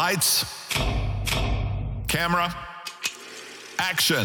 [0.00, 0.44] Lights,
[2.08, 2.48] camera,
[3.92, 4.24] action.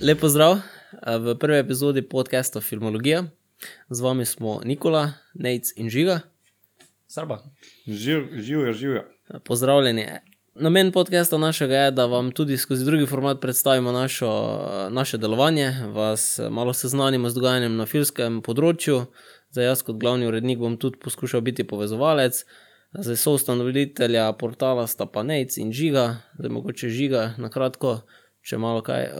[0.00, 3.24] Lepo zdrav eh, v prvi epizodi podcasta Filmologija.
[3.90, 6.20] Z vami smo Nikola, Nec in Žiga.
[7.06, 7.42] Srba.
[7.86, 9.04] Živ, živijo, živijo.
[9.44, 10.31] Pozdravljeni.
[10.54, 14.58] Namen podcasta našega je, da vam tudi skozi drugi format predstavimo našo,
[14.90, 19.06] naše delovanje, vas malo seznanimo z dogajanjem na filmskem področju.
[19.48, 22.42] Zdaj, jaz kot glavni urednik bom tudi poskušal biti povezovalec.
[22.92, 26.04] Zdaj, so ustanovitelja portala sta pa Nec in Žiga,
[26.36, 28.02] zdaj mogoče Žiga na kratko,
[28.42, 29.16] če malo kaj uh,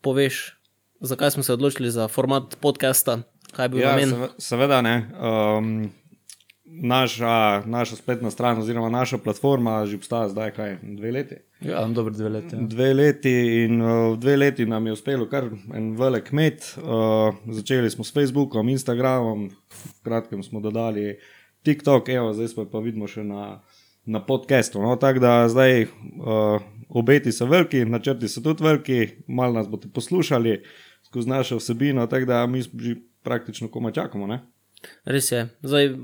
[0.00, 0.54] poveš,
[1.02, 4.10] zakaj smo se odločili za format podcasta, kaj je bil Ja, namen.
[4.10, 4.96] seve- seveda ne.
[5.12, 5.90] Um,
[6.66, 11.34] naša, naša spletna stran, oziroma naša platforma, že obstaja zdaj kaj, dve leti.
[11.60, 12.56] Ja, dobro dve leti.
[12.60, 16.76] Dve leti in uh, v dve leti nam je uspelo kar en velik met.
[16.76, 21.16] Uh, začeli smo s Facebookom, Instagramom, v kratkem smo dodali
[21.62, 23.62] TikTok, evo, zdaj smo pa vidimo še na,
[24.04, 24.82] na podkastu.
[24.82, 29.88] No, Tako da zdaj uh, obeti so veliki, načrti so tudi veliki, malo nas boste
[29.88, 30.60] poslušali
[31.06, 34.26] skozi našo vsebino, tako da mi že praktično koma čakamo.
[34.26, 34.42] Ne?
[35.04, 35.48] Res je.
[35.62, 35.94] Zdaj,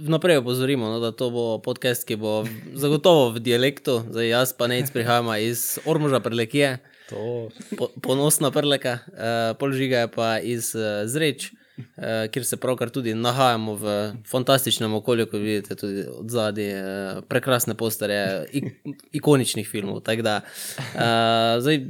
[0.00, 2.42] vnaprej opozorimo, no, da to bo podcast, ki bo
[2.74, 4.02] zagotovo v dialektu.
[4.10, 6.78] Zdaj, jaz pa nec prihajam iz Ormuža prelekije,
[7.10, 11.52] To, po, ponosna preleka, uh, polžiga je pa iz uh, Zreč.
[11.74, 13.94] Uh, kjer se pravkar tudi nahajamo v
[14.30, 18.70] fantastičnem okolju, kot vidite, tudi od zadaj, uh, prekrasne posterje ik
[19.12, 20.00] ikoničnih filmov.
[20.22, 21.82] Da, uh, zdaj,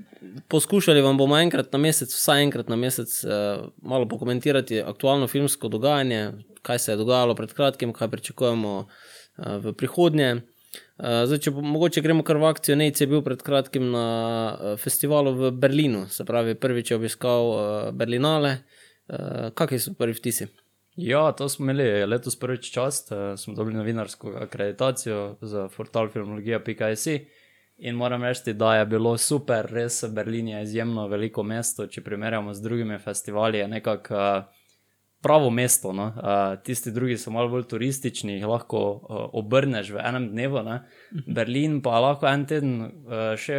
[0.48, 5.68] poskušali vam bomo enkrat na mesec, vsaj enkrat na mesec, uh, malo pokomentirati aktualno filmsko
[5.68, 6.32] dogajanje,
[6.62, 8.88] kaj se je dogajalo pred kratkim, kaj pričakujemo uh,
[9.64, 10.32] v prihodnje.
[10.34, 12.76] Uh, zdaj, če mogoče gremo kar v akcijo.
[12.76, 14.08] Nec je bil pred kratkim na
[14.54, 17.62] uh, festivalu v Berlinu, se pravi, prvič je obiskal uh,
[17.94, 18.58] Berlinale.
[19.08, 20.48] Uh, Kakšni so prvi vtisi?
[20.96, 27.06] ja, to smo imeli letos prvič čast, eh, smo dobili novinarsko akreditacijo za portal filmologija.js.
[27.76, 31.86] In moram reči, da je bilo super, res Berlin je izjemno veliko mesto.
[31.86, 34.44] Če primerjamo z drugimi festivali, je nekako uh,
[35.22, 35.92] pravo mesto.
[35.92, 36.06] No?
[36.14, 40.62] Uh, tisti drugi so malo bolj turistični, jih lahko uh, obrneš v enem dnevu.
[40.62, 40.78] Ne?
[41.26, 43.58] Berlin pa lahko en teden uh, še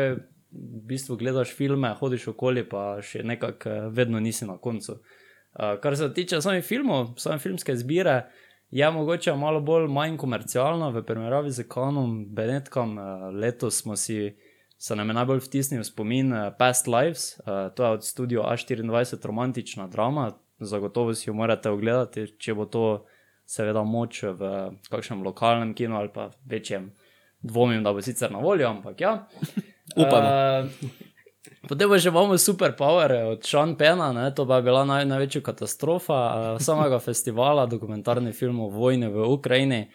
[0.55, 5.01] v bistvu gledaš filme, hodiš okoli, pa še nekako uh, vedno nisi na koncu.
[5.55, 8.21] Uh, kar se tiče samih filmov, same filmske zbire,
[8.71, 12.97] je mogoče malo bolj manj komercialno v primerjavi z Kanom, Benetkom.
[12.97, 13.03] Uh,
[13.33, 14.37] letos smo si,
[14.77, 19.25] se nam je najbolj vtisnil spomin uh, Past Lives, uh, to je od studia A24
[19.25, 23.05] romantična drama, zagotovo si jo morate ogledati, če bo to
[23.45, 26.91] seveda moč v kakšnem lokalnem kinu ali pa večjem.
[27.45, 29.27] Dvomim, da bo sicer na voljo, ampak ja.
[29.95, 30.29] Upamo.
[30.29, 31.04] Uh,
[31.65, 34.29] Potem pa še imamo superpower od Sean Pena, ne?
[34.35, 39.85] to pa je bila naj, največja katastrofa uh, samega festivala dokumentarnih filmov vojne v Ukrajini.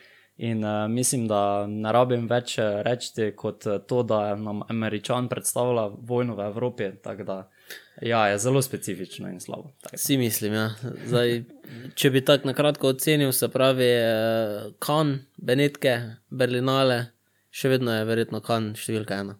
[0.41, 5.29] In uh, mislim, da ne rabim več eh, reči kot eh, to, da nam Američan
[5.29, 6.87] predstavlja vojno v Evropi.
[7.05, 7.37] Tako da
[8.01, 9.75] ja, je zelo specifično in slabo.
[9.83, 10.01] Tako da.
[10.01, 10.65] Si mislim, ja.
[11.11, 11.43] Zdaj,
[11.95, 15.99] če bi tako na kratko ocenil, se pravi, uh, Kan, Benetke,
[16.33, 17.03] Berlinale,
[17.53, 19.37] še vedno je verjetno Kan številka ena.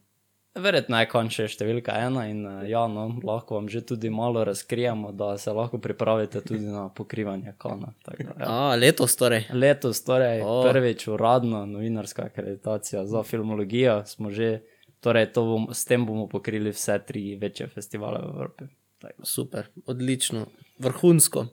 [0.59, 5.13] Verjetno je konče številka ena in eh, ja, no, lahko vam že tudi malo razkrijemo,
[5.15, 7.93] da se lahko pripravite tudi na pokrivanje kana.
[8.03, 8.49] Tako da, ja.
[8.49, 9.47] A, letos torej.
[9.55, 10.65] Letos, torej oh.
[10.67, 14.65] prvič uradno novinarska akreditacija za filmologijo, smo že,
[14.99, 18.71] torej to bom, s tem bomo pokrili vse tri večje festivale v Evropi.
[19.01, 19.25] Tako.
[19.25, 20.49] Super, odlično,
[20.83, 21.47] vrhunsko.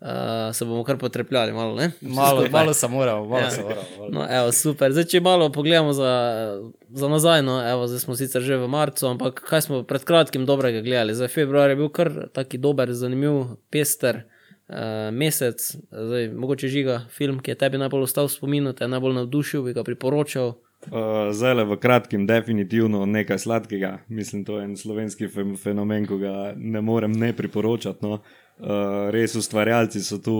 [0.00, 0.06] Uh,
[0.52, 1.90] se bomo kar potrepljali, malo ne?
[2.00, 3.50] Malo, malo se moramo, malo Ja.
[3.50, 3.82] se moramo.
[3.98, 4.10] Malo.
[4.10, 4.92] No, evo, super.
[4.92, 6.12] Zdaj, če malo pogledamo za,
[6.90, 10.46] za nazaj, no, evo, zdaj smo sicer že v marcu, ampak kaj smo pred kratkim
[10.46, 11.12] dobrega gledali?
[11.14, 14.22] Zdaj, februar je bil kar taki dober, zanimiv, pester
[14.68, 14.74] uh,
[15.12, 15.60] mesec.
[15.90, 19.62] Zdaj, mogoče žiga film, ki je tebi najbolj ostal v spominu, te je najbolj navdušil,
[19.62, 20.56] bi ga priporočal.
[20.88, 23.98] Uh, Zdaj le v kratkem, definitivno nekaj sladkega.
[24.08, 28.00] Mislim, to je en slovenski fe- fenomen, ki ga ne morem ne priporočati.
[28.00, 28.12] No.
[28.12, 28.20] Uh,
[29.10, 30.36] res ustvarjalci so tu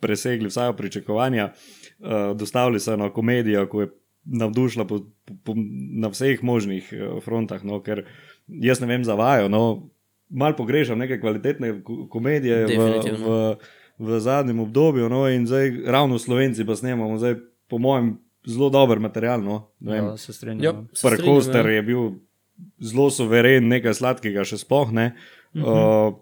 [0.00, 3.88] presegli vsa pričakovanja, uh, dostavili so eno komedijo, ki je
[4.24, 5.54] navdušila po, po, po,
[6.00, 7.64] na vseh možnih uh, frontah.
[7.64, 8.04] No, ker
[8.48, 9.90] jaz ne vem za vajo, no,
[10.28, 12.88] malo pogrešam neke kvalitetne ko- komedije v,
[13.18, 13.36] v,
[13.98, 15.08] v zadnjem obdobju.
[15.08, 17.36] No, in zdaj ravno Slovenci pa snemamo, zdaj,
[17.68, 19.42] po mojem, zelo dober material.
[19.44, 20.64] No, ne vem, Ja, se strinjam.
[20.64, 21.72] Ja, strinjam, Parkoster ja.
[21.72, 22.10] je bil
[22.80, 24.88] zelo soveren, nekaj sladkega še spoh.
[24.88, 25.12] Uh -huh.
[25.60, 26.14] uh,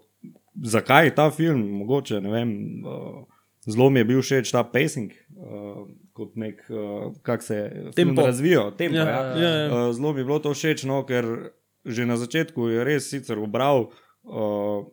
[0.63, 2.49] zakaj ta film, mogoče ne vem.
[2.85, 3.25] Uh,
[3.67, 5.83] Zelo mi je bil všeč ta pacing, uh,
[6.15, 8.21] kot nek, uh, kako se je Tempo.
[8.25, 8.71] razvijal.
[8.77, 9.87] Tempo, Ja, ja, ja, ja.
[9.87, 11.51] Uh, zelo mi je bilo to všeč, no, ker
[11.85, 13.91] že na začetku je res sicer ubral.
[14.23, 14.87] Uh,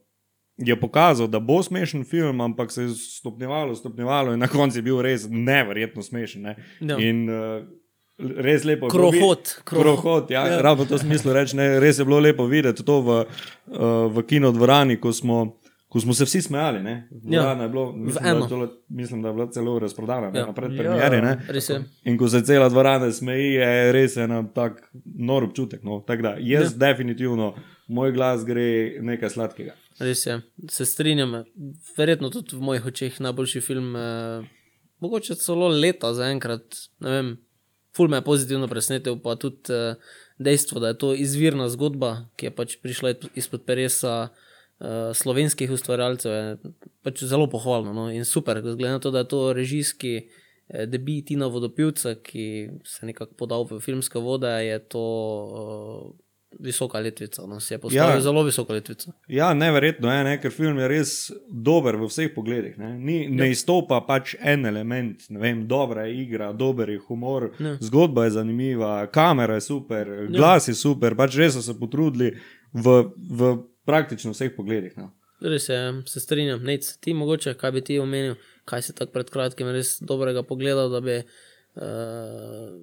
[0.59, 4.83] Je pokazal, da bo smešen film, ampak se je stopnjevalo, stopnjevalo, in na koncu je
[4.83, 6.43] bil res neverjetno smešen.
[6.43, 6.55] Ne?
[6.81, 6.97] Ja.
[6.97, 7.61] In uh,
[8.19, 8.89] res lepo.
[8.89, 10.01] bilo Krohot, krohot.
[10.01, 10.53] Krohot, ja, Ja.
[10.53, 10.61] ja.
[10.63, 11.57] ravno v to smislu reči.
[11.57, 13.27] ne, Res je bilo lepo videti to v,
[13.67, 13.77] uh,
[14.09, 15.57] v kinodvorani, ko smo,
[15.89, 16.83] ko smo se vsi smejali.
[16.83, 17.09] ne.
[17.11, 20.41] Dvorana je bilo, mislim, da, je tole, mislim, da je bila celo razprodana Ja.
[20.41, 20.47] ja.
[20.47, 21.17] na predpremieri.
[21.17, 21.37] Ja.
[21.71, 21.83] Ja.
[22.05, 25.83] In ko se cela dvorana smeji, je res en tak nor občutek.
[25.83, 26.01] No.
[26.01, 26.79] Tako da jaz ja.
[26.79, 27.55] definitivno,
[27.89, 28.67] moj glas gre
[29.01, 29.73] nekaj sladkega.
[29.99, 31.45] Res je, se strinjam.
[31.97, 34.45] Verjetno tudi v mojih očeh najboljši film, eh,
[35.01, 36.65] mogoče celo leta zaenkrat.
[37.01, 37.37] ne vem,
[37.97, 39.95] Ful me je pozitivno presenetil, pa tudi eh,
[40.39, 46.33] dejstvo, da je to izvirna zgodba, ki je pač prišla izpod peresa eh, slovenskih ustvarjalcev,
[46.33, 46.75] je
[47.07, 48.11] pač zelo pohvalno no?
[48.13, 48.61] in super.
[48.61, 53.35] Glede na to, da je to režijski eh, debit Tina Vodopivca, ki se je nekako
[53.35, 55.05] podal v filmske vode, je to
[55.49, 56.26] eh,
[56.61, 57.43] visoka letvica.
[57.47, 57.61] No?
[57.61, 58.15] Si je postavil Ja.
[58.15, 58.21] ja.
[58.21, 59.13] zelo visoko letvico.
[59.29, 61.13] Ja, neverjetno je, ne, ker film je res
[61.51, 62.79] dober v vseh pogledih.
[62.79, 67.51] Ne, Ni, ne izstopa pač en element, ne vem, dobra je igra, dober je humor,
[67.59, 67.77] Ja.
[67.81, 72.33] zgodba je zanimiva, kamera je super, glas je super, pač res so se potrudili
[72.73, 72.97] v,
[73.31, 74.97] v praktično vseh pogledih.
[74.97, 75.13] No.
[75.41, 76.63] Res je, se strinjam.
[76.65, 78.35] Nec, ti mogoče, kaj bi ti omenil,
[78.65, 81.19] kaj si tako pred kratkim res dobrega pogledal, da bi.
[81.77, 82.81] Uh,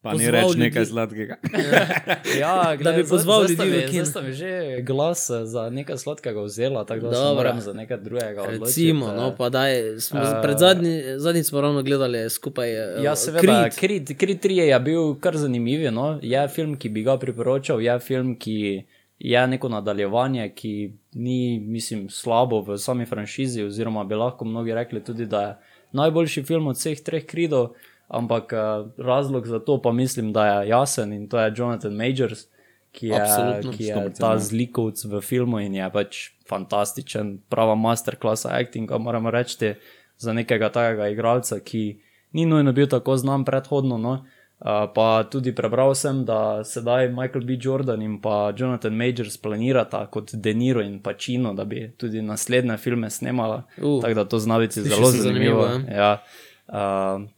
[0.00, 0.60] Pa ni Pozval reč ljudi.
[0.60, 1.36] nekaj sladkega.
[2.40, 4.04] Ja, Da bi pozval ljudi v kino.
[4.04, 4.50] Zdaj sta mi že
[4.82, 7.34] glas za nekaj sladkega vzela, tako da se Dobro.
[7.36, 8.64] moram za nekaj drugega odločiti.
[8.82, 12.70] recimo, no, pa daj, smo, uh, pred zadnji, zadnjič smo ravno gledali skupaj.
[12.70, 13.40] eh, Ja, seveda,
[13.70, 13.74] Creed.
[14.04, 15.92] Creed, Creed 3 je bil kar zanimiv.
[15.92, 16.18] No?
[16.22, 18.84] Je film, ki bi ga priporočal, je film, ki
[19.18, 20.72] je neko nadaljevanje, ki
[21.14, 25.56] ni, mislim, slabo v sami franšizi, oziroma bi lahko mnogi rekli tudi, da je
[25.92, 27.74] najboljši film od vseh treh Creedov,
[28.08, 28.58] ampak eh,
[28.98, 32.46] razlog za to pa mislim, da je jasen in to je Jonathan Majors.
[32.92, 33.72] Ki je, Absolutno.
[33.72, 34.38] ki je 100%, ta ja.
[34.38, 39.74] zlikovc v filmu in je pač fantastičen, prava masterclass actinga, moramo reči,
[40.18, 42.00] za nekega takega igralca, ki
[42.32, 43.98] ni nujno bil tako znan predhodno.
[43.98, 44.24] No?
[44.58, 47.54] Uh, pa tudi prebral sem, da sedaj Michael B.
[47.60, 53.10] Jordan in pa Jonathan Majors planirata kot Deniro in Pacino, da bi tudi naslednje filme
[53.10, 53.62] snemala.
[53.76, 55.62] Uh, tako da to zna biti zelo zanimivo.
[55.62, 56.22] zanimivo, ja.
[56.68, 56.74] Uh,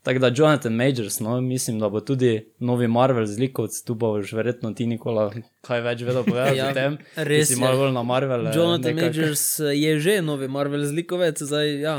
[0.02, 4.72] tako da Jonathan Majors, no, mislim, da bo tudi novi Marvel zlikovc, tu boš verjetno
[4.74, 5.28] ti, Nikola,
[5.62, 6.96] kaj več vedel povedati Ja, o tem.
[7.14, 8.48] res si malo bolj na Marvel.
[8.48, 9.14] eh, Jonathan nekako.
[9.20, 11.38] Majors eh, je že novi Marvel zlikovec.
[11.38, 11.94] Zdaj, ja.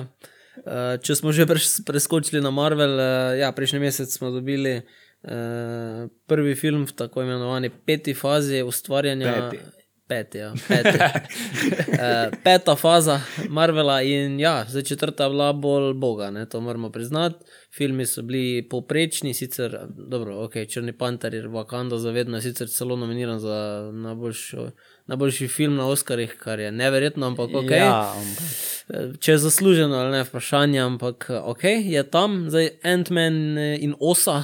[0.66, 4.82] uh, če smo že pres, preskočili na Marvel, uh, ja, prejšnji mesec smo dobili
[5.24, 9.50] uh, prvi film v tako imenovani peti fazi ustvarjanja.
[9.52, 9.64] Peti.
[10.12, 10.98] Peti, ja, peti.
[10.98, 16.90] uh, peta faza Marvela in ja, zdaj četrta je bila bolj boga, ne, to moramo
[16.90, 17.46] priznati.
[17.78, 22.96] Filmi so bili povprečni, sicer, dobro, ok, Črni panter je Wakanda zavedno, je sicer celo
[22.96, 24.70] nominiran za najboljšo,
[25.08, 27.72] najboljši film na Oscarjih, kar je neverjetno, ampak ok.
[27.72, 33.78] Ja, ampak Če je zasluženo ali ne, vprašanje, ampak ok, je tam, zdaj Ant-Man eh,
[33.80, 34.44] in Osa,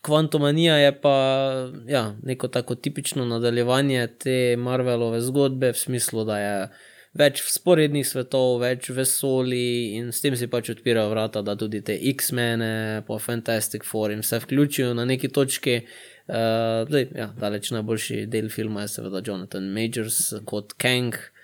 [0.00, 1.16] Kvantomanija je pa
[1.86, 6.54] ja, neko tako tipično nadaljevanje te Marvelove zgodbe, v smislu, da je
[7.20, 11.98] več sporednih svetov, več vesolij in s tem si pač odpirajo vrata, da tudi te
[12.14, 15.82] X-mene, pa Fantastic Four in vse vključijo na neki točki.
[16.30, 21.18] Uh, zdaj, ja, daleč najboljši del filma je seveda Jonathan Majors kot Kang.
[21.18, 21.39] Uh,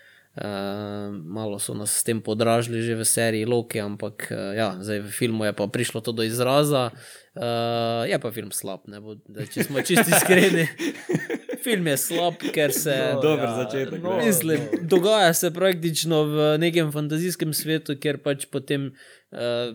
[1.25, 5.11] malo so nas s tem podražili že v seriji Loki, ampak uh, ja, zdaj v
[5.13, 6.93] filmu je pa prišlo to do izraza.
[7.33, 10.69] Uh, je pa film slab, ne bo, da, če smo čisti iskreni.
[11.65, 12.93] film je slab, ker se.
[13.23, 14.29] Dober začetek, no, ne.
[14.29, 18.93] Mislim, dogaja se praktično v nekem fantazijskem svetu, kjer pač potem
[19.33, 19.73] uh,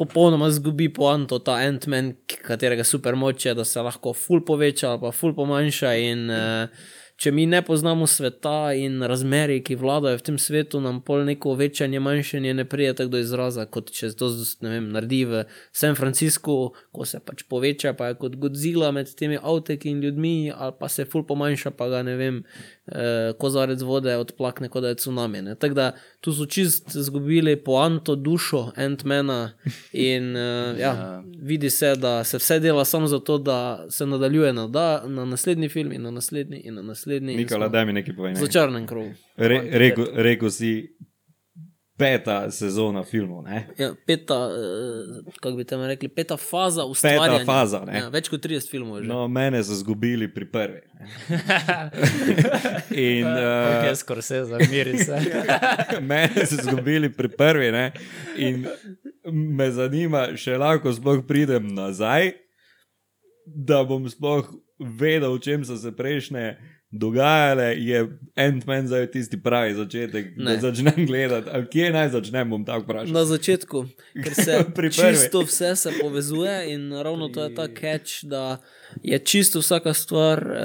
[0.00, 5.12] popolnoma zgubi poanto ta Ant-Man, katerega supermoč je, da se lahko ful poveča ali pa
[5.12, 5.92] ful pomanjša.
[6.08, 6.88] In, uh,
[7.20, 11.52] če mi ne poznamo sveta in razmeri, ki vladajo v tem svetu, nam pol neko
[11.58, 14.30] večanje, manjšanje ne prije tako do izraza, kot če se to
[14.62, 15.42] naredi v
[15.76, 16.56] San Franciscu,
[16.96, 20.88] ko se pač poveča, pa je kot Godzilla med temi avteki in ljudmi, ali pa
[20.88, 22.40] se ful pomanjša, pa ga ne vem,
[22.90, 25.42] eh, kozarec vode odplakne, kot da je tsunami.
[25.42, 25.54] ne.
[25.54, 29.50] Tako da tu so čist izgubili poanto, dušo Ant-Mana
[29.92, 34.66] in eh, ja, vidi se, da se vse dela samo zato, da se nadaljuje na,
[34.66, 37.36] da, na naslednji film in na naslednji in na naslednji.
[37.36, 38.34] Nikola, daj mi nekaj Ne.
[38.34, 39.10] začarnem krogu.
[39.36, 40.96] Re, rekel, rekel si
[42.00, 43.42] peta sezona filmov.
[43.44, 43.66] Ne?
[43.78, 47.44] Ja, peta, uh, kako bi temu rekli, peta faza ustvarjanja.
[47.44, 47.98] faza, ne.
[47.98, 49.10] Ja, več kot 30 filmov je že.
[49.12, 50.80] No, mene so zgubili pri prvi.
[53.10, 55.18] In Uh, uh, je skoraj vse, zamiri se.
[56.10, 57.72] mene so zgubili pri prvi.
[57.72, 57.92] Ne?
[58.36, 58.66] In
[59.32, 62.32] me zanima, še lahko sploh pridem nazaj,
[63.46, 66.56] da bom sploh vedel, o čem so se prejšnje.
[66.90, 70.56] Dogajale je Ant-Man zdaj tisti pravi začetek, ne.
[70.56, 71.50] Da začnem gledati.
[71.52, 73.14] Ali kje naj začnem, bom tako vprašal.
[73.14, 73.84] Na začetku,
[74.24, 74.64] ker se
[74.98, 78.58] čisto vse se povezuje in ravno to je ta catch, da
[79.02, 80.58] je čisto vsaka stvar, uh,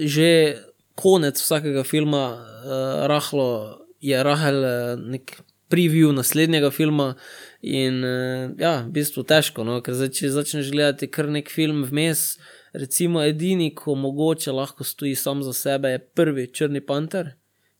[0.00, 0.56] že
[0.94, 5.36] konec vsakega filma, uh, rahlo je rahel uh, nek
[5.68, 7.14] preview naslednjega filma.
[7.60, 9.82] In uh, ja, v bistvu težko, no?
[9.84, 12.40] ker zdaj, če začneš gledati kar nek film vmes,
[12.72, 17.30] recimo edini, ko mogoče lahko stoji sam za sebe, je prvi Črni panter,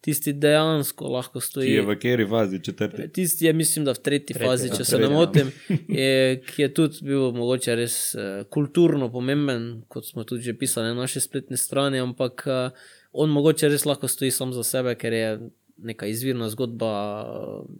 [0.00, 1.70] tisti dejansko lahko Ki stoji.
[1.72, 3.08] je v kateri fazi četrti?
[3.12, 5.18] Tisti je, mislim, da v tretji Tretji, fazi, če se ne Tretji, ja.
[5.18, 5.52] motim,
[5.88, 10.90] je, ki je tudi bil mogoče res uh, kulturno pomemben, kot smo tudi že pisali
[10.90, 15.12] na naši spletni strani, ampak uh, on mogoče res lahko stoji sam za sebe, ker
[15.12, 15.32] je
[15.82, 16.92] neka izvirna zgodba,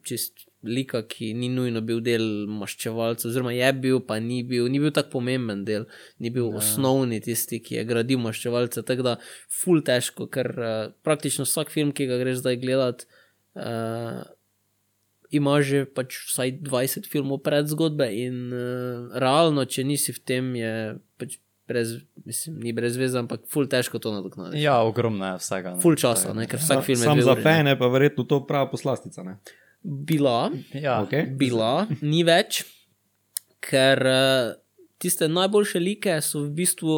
[0.06, 4.80] čist lika, ki ni nujno bil del maščevalcev, oziroma je bil, pa ni bil, ni
[4.82, 5.88] bil tako pomemben del,
[6.22, 6.60] ni bil ja.
[6.62, 8.84] osnovni tisti, ki je gradil maščevalce.
[8.86, 9.16] Tako da,
[9.62, 10.74] ful težko, ker uh,
[11.06, 13.08] praktično vsak film, ki ga greš zdaj gledati,
[13.58, 14.22] uh,
[15.32, 20.52] ima že pač vsaj 20 filmov pred zgodbe, in uh, realno, če nisi v tem,
[20.60, 20.74] je
[21.18, 21.40] pač
[21.72, 24.62] brez, mislim, ni brez veze, ampak ful težko to nadoknaditi.
[24.62, 25.74] Ja, ogromno je vsega.
[25.74, 25.82] ne.
[25.82, 29.24] Ful časa, ne, ker vsak film je Sam za fene pa verjetno to prava poslastica.
[29.26, 29.38] Ne?
[29.82, 31.26] Bila, Ja, Okay.
[31.36, 32.62] bila, ni več,
[33.60, 34.52] ker uh,
[35.02, 36.96] tiste najboljše like so v bistvu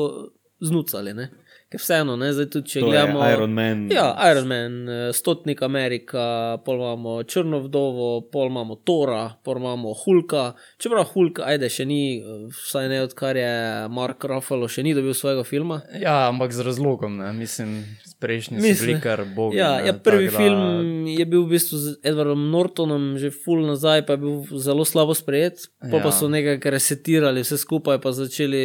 [0.61, 1.15] znucali.
[1.17, 1.31] Ne?
[1.75, 3.19] Ker vseeno, ne, zdaj tudi če To gledamo.
[3.35, 3.89] Iron Man.
[3.91, 9.91] Ja, Iron Man, eh, Stotnik Amerika, pol imamo Črno vdovo, pol imamo Tora, pol imamo
[10.05, 10.53] Hulka.
[10.79, 13.55] Čeprav Hulk, ajde, še ni, eh, vsaj ne odkar je
[13.91, 15.83] Mark Ruffalo še ni dobil svojega filma.
[15.99, 17.33] ja, ampak z razlogom, ne.
[17.33, 17.83] mislim,
[18.21, 19.59] prejšnji Mislim, bili kar bogi.
[19.59, 23.31] Ja, ne, ja prvi tako da- film je bil v bistvu z Edwardom Nortonom že
[23.31, 25.67] full nazaj, pa je bil zelo slabo sprejet.
[25.81, 26.03] Pa, ja.
[26.03, 28.63] pa so nekaj resetirali, vse skupaj pa začeli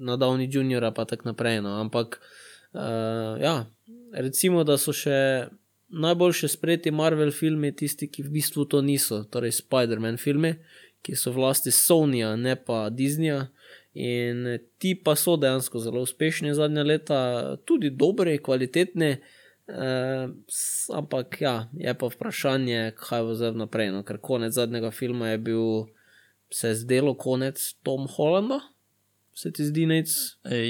[0.00, 1.60] na Downi Juniora, pa tako naprej.
[1.60, 1.80] No.
[1.80, 3.66] Ampak, uh, ja,
[4.12, 5.48] recimo, da so še
[5.92, 10.54] najboljše sprejeti Marvel filmi, tisti, ki v bistvu to niso, torej Spider-Man filmi,
[11.04, 13.50] ki so v lasti Sonyja, ne pa Disneyja.
[13.92, 14.46] In
[14.80, 17.20] ti pa so dejansko zelo uspešni zadnja leta,
[17.68, 19.18] tudi dobri, kvalitetni.
[19.72, 20.32] Uh,
[20.96, 23.92] ampak ja, je pa vprašanje, kaj bo zdaj naprej.
[23.92, 24.00] No?
[24.06, 25.66] Ker konec zadnjega filma je bil,
[26.52, 28.62] se je zdelo, konec Tom Hollanda.
[29.34, 30.08] Se ti zdi nec?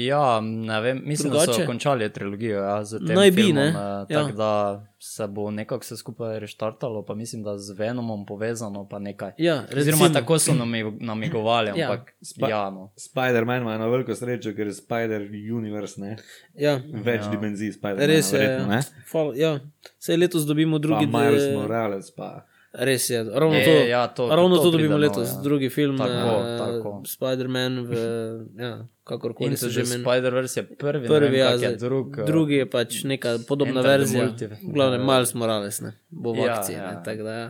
[0.01, 1.53] Ja, ne vem, mislim, da Drugače?
[1.55, 2.57] so končali trilogijo.
[2.57, 3.67] Ja, Naj bi, filmom, ne?
[3.67, 3.73] eh,
[4.09, 4.19] Ja.
[4.19, 4.51] Tako da
[4.99, 9.31] se bo nekako vse skupaj reštartalo, pa mislim, da z Venomom povezano, pa nekaj.
[9.37, 11.91] Ja, Oziroma, tako so nami- namigovali, Ja.
[11.91, 12.91] ampak Spa- ja, no.
[12.97, 16.15] Spider-Man ima eno veliko srečo, ker je Spider Universe, ne?
[16.55, 17.29] Ja, več ja.
[17.29, 18.07] dimenzij Spider-Man.
[18.07, 18.37] res je.
[18.39, 18.81] verjetno, ne?
[19.05, 19.59] Fal, ja.
[19.99, 24.07] Sej letos dobimo drugi Pa Miles del- Morales, pa Res je, ravno Je, to, ja,
[24.07, 25.41] to- ravno to to, dobimo nov, letos, ja.
[25.41, 27.01] drugi film, Tako, eh, tako.
[27.05, 27.73] Spider-Man,
[28.57, 28.71] ja,
[29.03, 30.03] kakorkoli se že meni.
[30.03, 32.17] Spider-Verse je prvi, Prvi, vem, ja, kak je zdaj, drug.
[32.17, 34.29] eh, drugi je pač neka podobna verzija.
[34.63, 36.75] Glavnem, Miles Morales, ne, bo v Ja, akciji.
[36.75, 36.87] ja.
[36.87, 37.47] Ne, tako da, ja.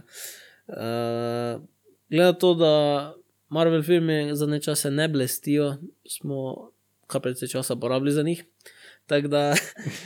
[0.67, 1.61] uh,
[2.09, 2.73] glede to, da
[3.49, 5.77] Marvel filmi za nekaj časa ne blestijo,
[6.09, 6.69] smo
[7.07, 8.43] kar precej časa porabili za njih.
[9.13, 9.55] Tako da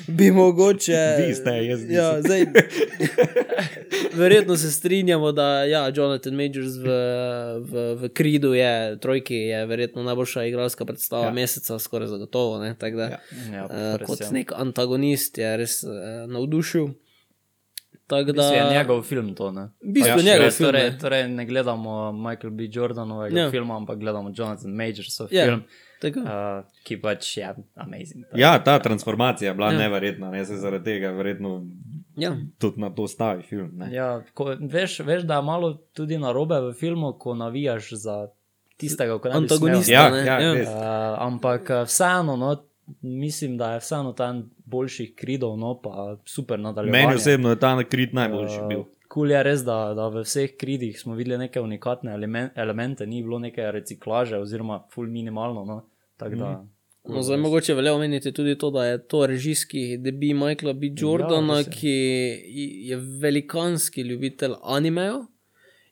[0.07, 1.15] bi mogoče.
[1.19, 1.89] Vi ste, jaz.
[1.89, 2.45] Ja, zdaj,
[4.13, 6.87] verjetno se strinjamo, da ja, Jonathan Majors v,
[7.61, 11.27] v, v Kridu je, trojki je verjetno najboljša igralska predstava Ja.
[11.27, 11.33] ja.
[11.33, 12.59] meseca, skoraj zagotovo.
[12.59, 13.19] Ne, tako da, Ja.
[13.53, 14.27] Ja, uh, kot je.
[14.31, 15.91] nek antagonist je res uh,
[16.27, 16.87] navdušil.
[18.07, 19.51] Tako V da je njegov film to.
[19.51, 19.69] Ne?
[20.01, 20.97] Pač, je njegov eh, film, Torej, ne.
[20.97, 22.67] torej ne gledamo Michael B.
[22.71, 23.43] Jordanovega Ja.
[23.43, 23.51] ja.
[23.51, 25.63] filma, ampak gledamo Jonathan Majorsov Ja, film,
[26.01, 26.19] tako.
[26.19, 26.29] uh,
[26.83, 28.25] ki pač je amazing.
[28.35, 29.73] Ja, ta transformacija je bila Ja.
[29.73, 29.79] ja.
[29.79, 31.65] neverjetna, ne se zaradi tega verjetno
[32.15, 32.35] Ja.
[32.57, 33.71] tudi na to stavi film.
[33.73, 33.93] Ne?
[33.93, 38.27] Ja, ko, veš, veš, da je malo tudi narobe v filmu, ko navijaš za
[38.77, 39.83] tistega, ko ne bi Antagonista.
[39.83, 39.93] smel.
[39.95, 40.53] Ja, ne, ja, ja.
[40.53, 40.67] res.
[40.67, 40.73] Uh,
[41.19, 42.55] ampak eh, vseeno, no,
[43.01, 47.03] mislim, da je vseeno ta en boljših kridov, no pa super nadaljevanje.
[47.03, 48.83] Meni osebno je ta krit najboljši bil.
[49.17, 53.23] Kul je res, da, da v vseh kridih smo videli neke unikatne elemen, elemente, ni
[53.23, 55.63] bilo neke reciklaže, oziroma ful minimalno.
[55.65, 55.77] No.
[56.17, 56.49] Tako da.
[56.51, 56.67] Mhm.
[57.01, 57.43] cool, No, zdaj res.
[57.43, 60.91] mogoče velja omeniti tudi to, da je to režijski debi Michaela B.
[60.93, 61.73] Jordana, Ja, ja, res je.
[61.73, 61.95] ki
[62.83, 65.23] je velikanski ljubitelj animejev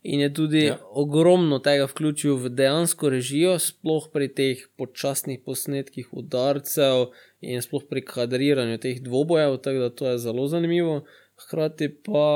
[0.03, 0.65] in je tudi Ja.
[0.67, 0.77] ja.
[0.93, 7.07] ogromno tega vključil v dejansko režijo, sploh pri teh počasnih posnetkih udarcev
[7.41, 11.01] in sploh pri kadriranju teh dvobojev, tako da to je zelo zanimivo.
[11.35, 12.27] Hkrati pa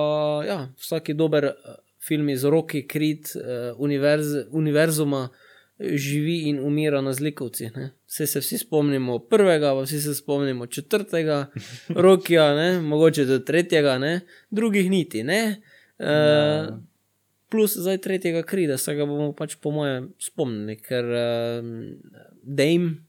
[0.48, 1.78] ja, vsaki dober eh,
[2.08, 7.70] film iz roke krit uh, univerz, univerzuma eh, živi in umira na zlikovci.
[7.76, 7.90] Ne.
[8.08, 11.46] Vse se vsi spomnimo prvega, pa vsi se spomnimo četrtega,
[12.06, 15.24] rokija, ne, mogoče do tretjega, ne, drugih niti.
[15.24, 15.44] Ne.
[16.00, 16.80] Uh, Ja.
[17.50, 21.66] Plus zdaj tretjega krida, se ga bomo pač po mojem spomnili, ker uh,
[22.44, 23.09] Dame,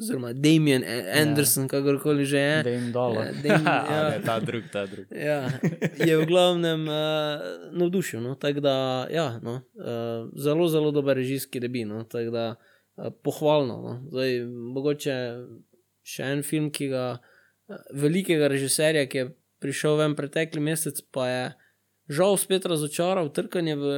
[0.00, 0.84] oziroma Damien
[1.22, 1.68] Anderson, ja.
[1.68, 2.62] kakorkoli že je.
[2.62, 3.22] Da jim dalo.
[3.22, 4.10] Eh, Dame, ja.
[4.14, 4.20] ja.
[4.24, 5.06] ta drug, ta drug.
[5.12, 5.50] Ja,
[6.06, 6.94] je v glavnem uh,
[7.72, 8.22] navdušen.
[8.22, 11.84] No, tako da, ja, no, uh, zelo, zelo dober režijski debi.
[11.84, 12.46] No, tako da,
[12.96, 13.80] uh, pohvalno.
[13.82, 13.96] No.
[14.12, 15.16] Zdaj, mogoče
[16.06, 19.30] še en film, ki ga uh, velikega režiserja, ki je
[19.62, 21.42] prišel ven pretekli mesec, pa je
[22.08, 23.94] žal spet razočaral trkanje v.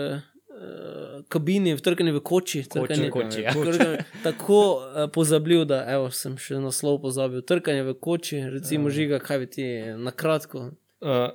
[0.61, 3.53] uh, Kabini, vtrkani v koči, trkanje, koči, ja.
[3.53, 7.43] trkanje, tako uh, pozabil, da evo, sem še naslov pozabil.
[7.43, 10.71] Trkanje v koči, recimo, žiga, kaj bi ti na kratko.
[11.01, 11.31] Uh,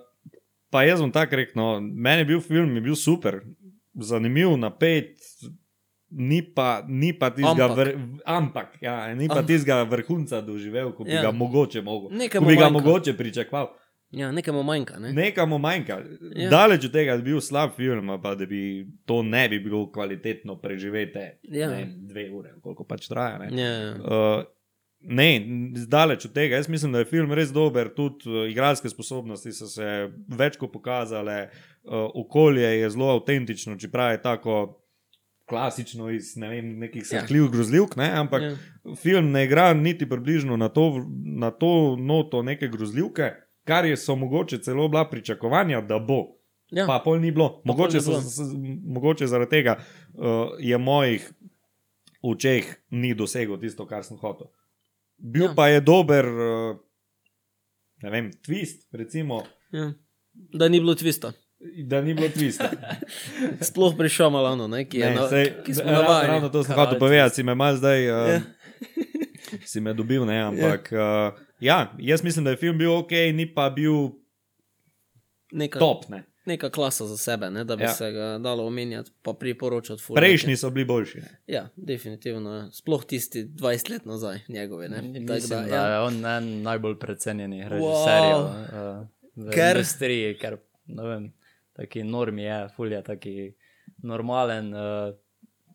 [0.69, 3.41] pa jaz bom tako rekel, no, meni je bil film je bil super,
[3.95, 5.17] zanimiv, napet.
[6.15, 7.75] Ni pa, ni pa tistega, Ampak.
[7.75, 7.87] vr,
[8.29, 11.25] ampak, ja, ni pa tistega vrhunca doživel, kot bi Ja.
[11.27, 12.13] ga mogoče mogel.
[12.15, 13.73] Nekaj Ko bi ga mogoče pričakoval.
[14.15, 14.99] Ja, nekaj mu manjka.
[14.99, 15.11] Ne?
[15.13, 15.97] Nekaj mu manjka.
[15.99, 16.43] Ja.
[16.45, 16.49] Ja.
[16.49, 18.61] Daleč od tega, da bi bil slab film, pa da bi
[19.05, 21.69] to ne bi bilo kvalitetno preživete Ja.
[21.69, 23.37] ne, dve ure, koliko pač traja.
[23.43, 23.49] Ne.
[23.51, 23.91] Ja, ja.
[23.99, 24.45] Uh,
[25.01, 25.27] ne,
[25.75, 26.55] zdaleč od tega.
[26.55, 29.89] Jaz mislim, da je film res dober, tudi uh, igralske sposobnosti so se
[30.27, 31.49] več kot pokazale,
[31.83, 34.81] uh, okolje je zelo avtentično, čeprav je tako
[35.45, 37.19] klasično iz ne vem, nekih Ja.
[37.19, 38.47] srhljivih grozljivk, ne, ampak Ja.
[38.49, 38.95] ja.
[38.95, 41.05] film ne igra niti približno na to,
[41.37, 43.31] na to noto neke grozljivke,
[43.65, 46.23] kar je so mogoče celo bila pričakovanja, da bo.
[46.69, 46.85] Ja.
[46.85, 47.61] Pa pol ni bilo.
[47.63, 48.21] Mogoče, so,
[48.85, 49.75] mogoče zaradi tega
[50.13, 50.23] uh,
[50.59, 51.27] je mojih
[52.23, 54.47] očeh ni dosegel tisto, kar sem hotel.
[55.17, 55.53] Bil Ja.
[55.55, 56.77] pa je dober, uh,
[57.97, 59.91] ne vem, twist, recimo, Ja.
[60.33, 61.31] Da ni bilo tvista.
[61.79, 62.69] da ni bilo twista.
[63.61, 66.27] Sploh pri Šamalanu, ne, ki je Ne, na, sej, ki smo ra- navajeni.
[66.29, 67.99] Ravno to sem hotel povedati, si me malo zdaj.
[68.03, 68.41] Uh, Ja.
[69.65, 71.27] Si me dobil, ne, ampak ja.
[71.29, 73.93] Uh, ja, jaz mislim, da je film bil ok, ni pa bil
[75.51, 76.09] Neka, top.
[76.09, 76.23] Ne.
[76.45, 77.93] neka klasa za sebe, ne, da bi ja.
[77.93, 80.01] Se ga dalo omenjati, pa priporočati.
[80.01, 81.17] ful Prejšnji so bili boljši.
[81.17, 81.31] Ne.
[81.47, 82.53] Ja, definitivno.
[82.53, 82.71] ja.
[82.71, 84.89] Sploh tisti 20 let nazaj, njegove.
[84.89, 85.01] Ne.
[85.01, 85.87] Mislim, da, da, ja.
[85.87, 88.99] je on en najbolj precenjenih režiserjev Wow.
[88.99, 91.33] uh, v Ker- industriji, ker ne vem,
[91.73, 93.53] taki norm je, fulje, taki
[93.97, 94.73] normalen.
[94.73, 95.15] Uh,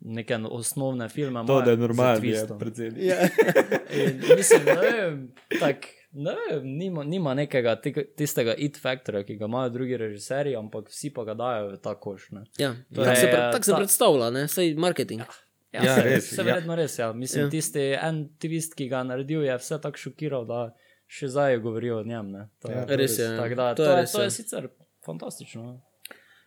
[0.02, 1.42] Neke osnovne filme.
[1.46, 3.02] To, da je normalno, je predsednik.
[3.02, 3.16] Ja.
[4.00, 5.16] In Mislim, ne vem,
[5.60, 5.76] tak,
[6.12, 10.88] ne vem nima, nima nekega tega- tistega it faktorja, ki ga imajo drugi režiserji, ampak
[10.88, 12.30] vsi pa ga dajo v ta koš.
[12.30, 12.44] Ne.
[12.56, 12.72] Ja.
[12.88, 15.20] Tako se, pre, tak se ta- predstavlja, ne, sej marketing.
[15.72, 16.44] Ja, Ja, se, res, se ja.
[16.44, 16.98] verjetno res.
[16.98, 17.12] Ja.
[17.14, 17.46] Mislim, Ja.
[17.46, 17.50] ja.
[17.50, 20.62] tisti en twist, ki ga je naredil, je vse tako šokiral, da
[21.08, 22.30] še zdaj govorijo o njem.
[22.30, 22.48] ne.
[22.58, 22.86] To, Ja.
[22.86, 23.48] to Res je, ja.
[23.50, 24.24] Da, To to, je je, res, to ja.
[24.24, 24.68] je sicer
[25.04, 25.62] fantastično.
[25.62, 25.80] no.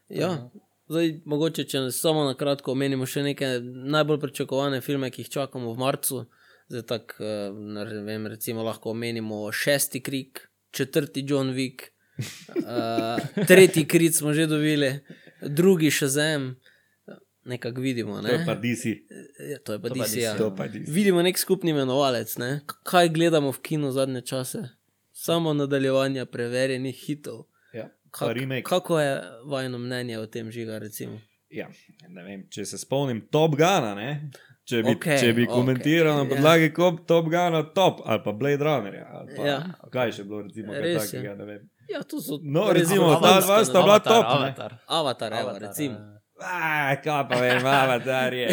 [0.09, 0.49] Ja.
[0.91, 5.71] Zdaj, mogoče, če samo na kratko omenimo še neke najbolj pričakovane filme, ki jih čakamo
[5.71, 6.25] v marcu.
[6.71, 13.85] Zdaj, tak, eh, ne vem, recimo, lahko omenimo šesti krik, četrti John Wick, uh, tretji
[13.87, 14.99] krik smo že dobili,
[15.41, 16.55] drugi še zem.
[17.45, 18.21] Nekako vidimo.
[18.21, 18.45] To je Ne?
[18.47, 18.85] pa DC.
[19.51, 20.15] Ja, to je pa To DC.
[20.15, 20.37] Ja.
[20.37, 20.87] To pa DC.
[20.87, 22.37] Vidimo nek skupni imenovalec.
[22.39, 22.61] Ne?
[22.87, 24.69] Kaj gledamo v kinu zadnje čase?
[25.11, 27.43] Samo nadaljevanje preverjenih hitov.
[28.13, 28.27] Ja.
[28.27, 28.63] Kak, remake.
[28.63, 30.77] kako je vajno mnenje o tem žiga?
[30.79, 31.19] Recimo?
[31.49, 31.67] Ja,
[32.09, 34.31] ne vem, če se spomnim Top Gana, ne?
[34.63, 36.23] Če bi, okay, če bi okej, komentiral ja.
[36.23, 39.05] na podlagi okay, Top Gana, top ali pa Blade Runnerja.
[39.11, 39.57] Ali pa, Ja.
[39.91, 41.69] Kaj še bilo, recimo, kaj takega, ne vem.
[41.91, 44.53] Ja, to so No, recimo, ta dva sta bila top, ne?
[44.53, 44.77] Avatar.
[44.87, 45.97] Avatar, evo, Avatar, recimo.
[45.99, 46.22] ja.
[46.41, 48.47] Ah, kaj pa vem, Avatar je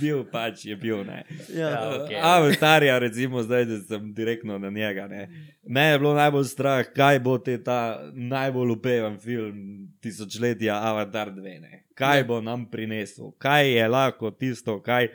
[0.00, 1.22] bil pač, je bil, ne.
[1.48, 1.68] Ja.
[1.70, 2.18] Ja, okej.
[2.20, 5.06] Avatarja, recimo, zdaj, da sem direktno na njega.
[5.06, 5.28] Ne.
[5.62, 7.78] Mene je bilo najbolj strah, kaj bo te ta
[8.12, 9.54] najbolj upevan film
[10.00, 11.60] tisočletja Avatar 2.
[11.60, 11.84] Ne.
[11.94, 12.24] Kaj Ja.
[12.24, 15.08] bo nam prinesel, kaj je lahko tisto, kaj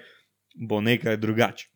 [0.56, 1.68] bo nekaj drugače.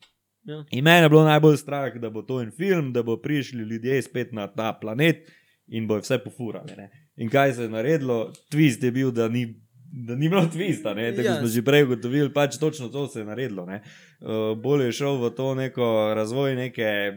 [0.44, 0.64] Ja.
[0.72, 4.02] In mene je bilo najbolj strah, da bo to en film, da bo prišli ljudje
[4.02, 5.28] spet na ta planet
[5.68, 6.74] in bo vse pofurali.
[6.78, 6.90] Ne.
[7.18, 8.32] In kaj se je naredilo?
[8.50, 9.60] Twist je bil, da ni.
[9.96, 11.12] Da ni bilo twista, ne?
[11.14, 11.34] tako Ja.
[11.36, 11.40] yes.
[11.40, 13.66] smo že prej ugotovili, pač točno to se je naredilo.
[13.66, 13.84] ne.
[14.22, 17.14] Uh, bolje je šel v to neko razvoj, neke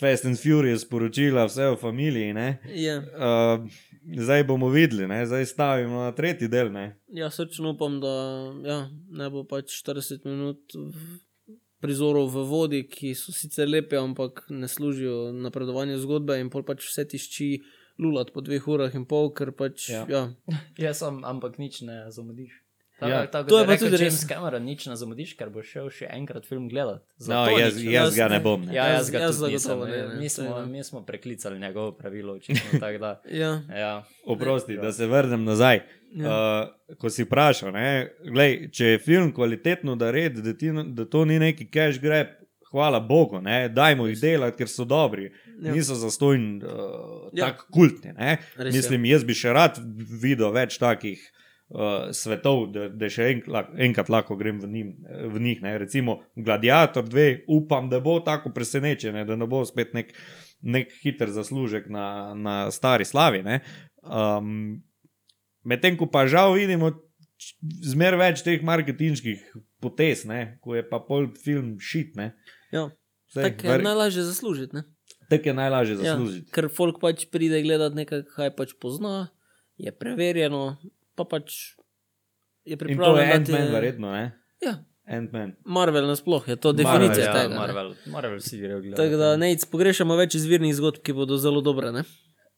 [0.00, 2.32] Fast and Furious poročila, vse o familiji.
[2.32, 2.60] ne.
[2.74, 2.98] Ja.
[2.98, 3.64] Uh,
[4.20, 5.26] zdaj bomo videli, ne?
[5.26, 6.72] zdaj stavimo na tretji del.
[6.72, 7.00] Ne?
[7.08, 8.12] ja, srčno upam, da
[8.68, 8.78] ja,
[9.10, 10.76] ne bo pač 40 minut
[11.80, 16.84] prizorov v vodi, ki so sicer lepe, ampak ne služijo napredovanju zgodbe in pol pač
[16.84, 17.50] vse tišči
[17.98, 20.06] lulat po dveh urah in pol, ker pač Ja.
[20.08, 20.22] ja.
[20.78, 22.54] Jaz sem, ampak nič ne zamudiš.
[22.98, 23.18] Tako, Ja.
[23.20, 24.16] ja, tako, To je da pa rekel tudi res.
[24.26, 27.06] Cameron, nič ne zamudiš, ker boš šel še enkrat film gledati.
[27.24, 27.84] No, jaz, nič.
[27.86, 28.42] jaz ga Jaz ne ne.
[28.42, 28.60] bom.
[28.60, 28.72] Ne.
[28.72, 29.70] Ja, jaz ga Jaz tudi nisem.
[29.70, 32.74] zagotovo ne, ne, Mi smo, mi smo preklicali njegovo pravilo, očitno.
[32.80, 33.52] tako da, Ja.
[33.70, 33.92] Ja.
[34.26, 35.80] Oprosti, da se vrnem nazaj.
[36.10, 36.26] Ja.
[36.90, 37.86] Uh, ko si vprašal, ne,
[38.24, 42.34] glej, če je film kvalitetno nared, da, ti, da to ni neki cash grab,
[42.64, 45.30] hvala Bogu, ne, dajmo jih delati, ker so dobri.
[45.58, 45.72] Ja.
[45.74, 47.46] Niso zastojni, uh, Ja.
[47.46, 47.46] ja.
[47.50, 48.12] tako kultni.
[48.56, 48.74] Res.
[48.74, 49.80] Mislim, jaz bi še rad
[50.22, 51.18] videl več takih.
[51.68, 53.40] Uh, svetov, da, da še en,
[53.76, 54.92] enkrat lahko grem v, njim,
[55.28, 55.58] v njih.
[55.60, 55.74] Ne.
[55.78, 60.14] Recimo Gladiator 2, upam, da bo tako presenečen, da ne bo spet nek,
[60.62, 63.42] nek hiter zaslužek na, na stari slavi.
[63.44, 63.58] ne.
[64.00, 64.80] Um,
[65.64, 66.88] Medtem ko pa žal vidimo
[67.84, 69.42] zmer več teh marketinških
[69.84, 72.16] potez, ne, ko je pa pol film šit.
[72.72, 72.88] Ja.
[73.34, 74.72] Tako je ver- najlažje zaslužiti.
[74.72, 74.82] ne.
[75.28, 76.50] Tak je najlažje Ja, zaslužiti.
[76.52, 79.28] ker folk pač pride gledati nekaj, kaj pač pozna,
[79.78, 80.76] je preverjeno,
[81.14, 81.76] pa pač
[82.64, 84.12] je In to je Ant-Man, verjetno.
[84.12, 84.32] Ne?
[84.60, 85.56] Ja, Ant-Man.
[85.64, 87.48] Marvel nasploh je to Marvel, definicija ja, tega.
[87.48, 87.56] ne.
[87.56, 89.00] Marvel, Marvel vsi grejo gledati.
[89.00, 91.92] Tako da ne, pogrešamo več izvirnih zgodb, ki bodo zelo dobre.
[91.92, 92.02] Ne?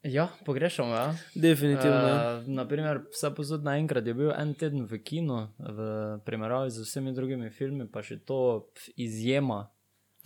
[0.02, 0.94] Ja, pogrešamo.
[0.94, 1.14] Ja.
[1.34, 2.00] Definitivno.
[2.00, 5.88] Uh, Uh, naprimer, vse posod naenkrat je bil en teden v kinu, v
[6.24, 9.68] primerjavi z vsemi drugimi filmi, pa še to izjema.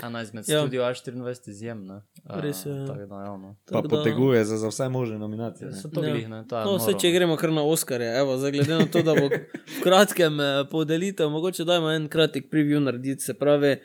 [0.03, 0.61] Ena izmed Ja.
[0.61, 1.87] studio A24 izjem.
[1.87, 1.95] ne.
[1.95, 2.87] Uh, Res je, ja.
[2.87, 3.57] Tako da, ja, no.
[3.65, 5.71] Pa poteguje za, za vse možne nominacije.
[5.71, 5.77] ne.
[5.77, 6.11] So to Ja.
[6.11, 6.45] glih, ne.
[6.49, 9.29] to no, vse, če gremo kar na Oscarje, evo, zdaj glede na to, da bo
[9.29, 9.39] v
[9.83, 13.23] kratkem eh, podelitev, mogoče dajmo en kratek preview narediti.
[13.23, 13.77] Se pravi,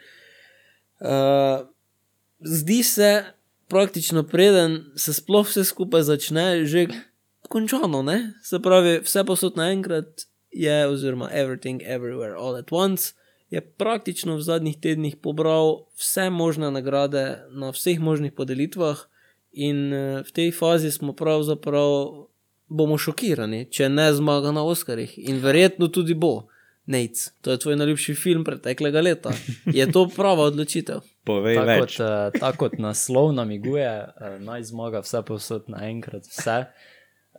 [1.02, 1.68] uh,
[2.42, 3.24] zdi se
[3.68, 6.88] praktično preden se sploh vse skupaj začne, že
[7.44, 8.02] končano.
[8.02, 8.34] Ne?
[8.44, 13.14] Se pravi, vse posod naenkrat je, oziroma everything, everywhere, all at once.
[13.50, 19.10] Je praktično v zadnjih tednih pobral vse možne nagrade na vseh možnih podelitvah,
[19.52, 22.26] in eh, v tej fazi smo pravzaprav
[22.70, 25.18] bomo šokirani, če ne zmaga na Oscarjih.
[25.18, 26.50] In verjetno tudi bo.
[26.90, 29.34] Nec, to je tvoj najljubši film preteklega leta.
[29.66, 31.04] Je to prava odločitev?
[31.26, 31.82] Povej Tako več.
[31.82, 36.64] kot, uh, tak kot naslov namiguje, uh, naj zmaga vse posod naenkrat, vse.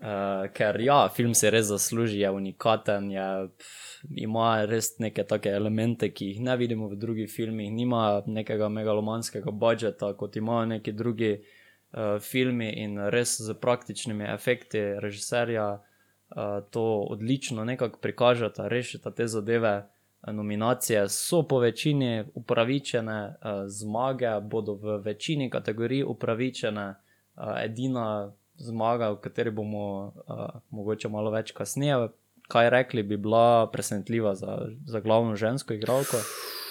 [0.01, 3.27] Uh, ker ja, film si res zasluži, je unikaten, je,
[3.59, 8.69] pf, ima res neke take elemente, ki jih ne vidimo v drugih filmih, nima nekega
[8.69, 16.61] megalomanskega budžeta, kot imajo neki drugi uh, filmi in res z praktičnimi efekti režiserja uh,
[16.71, 19.83] to odlično nekako prikažeta, rešita te zadeve.
[20.27, 26.95] Nominacije so po večini upravičene, uh, zmage bodo v večini kategorij upravičene.
[27.37, 32.11] Uh, edina zmaga, o kateri bomo uh, mogoče malo več kasneje,
[32.51, 36.17] kaj rekli, bi bila presenetljiva za, za glavno žensko igralko.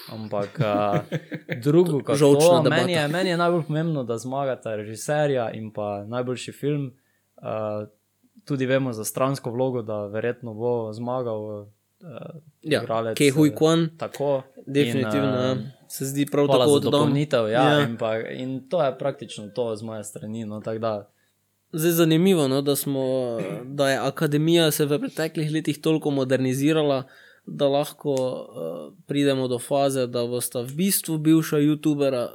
[0.09, 0.99] Ampak uh,
[1.63, 2.75] drugo, kako Žolčna to, debata.
[2.77, 6.91] meni je, meni je najbolj pomembno, da zmagata režiserja in pa najboljši film.
[7.37, 7.87] Uh,
[8.45, 11.67] tudi vemo za stransko vlogo, da verjetno bo zmagal uh,
[12.63, 13.17] Ja, igralec.
[13.17, 14.41] Kej Hui eh, Kwan, Tako.
[14.67, 15.29] definitivno.
[15.43, 16.91] In, In, uh, se zdi prav tako za oddal.
[16.91, 17.47] dopolnitev.
[17.47, 17.69] Ja, Ja.
[17.71, 17.79] ja.
[17.81, 20.45] In, pa, in to je praktično to z moje strani.
[20.45, 21.09] No, tako da,
[21.71, 27.03] Zdaj je zanimivo, no, da, smo, da je akademija se v preteklih letih toliko modernizirala,
[27.45, 32.27] da lahko uh, pridemo do faze, da bosta v bistvu bivša YouTubera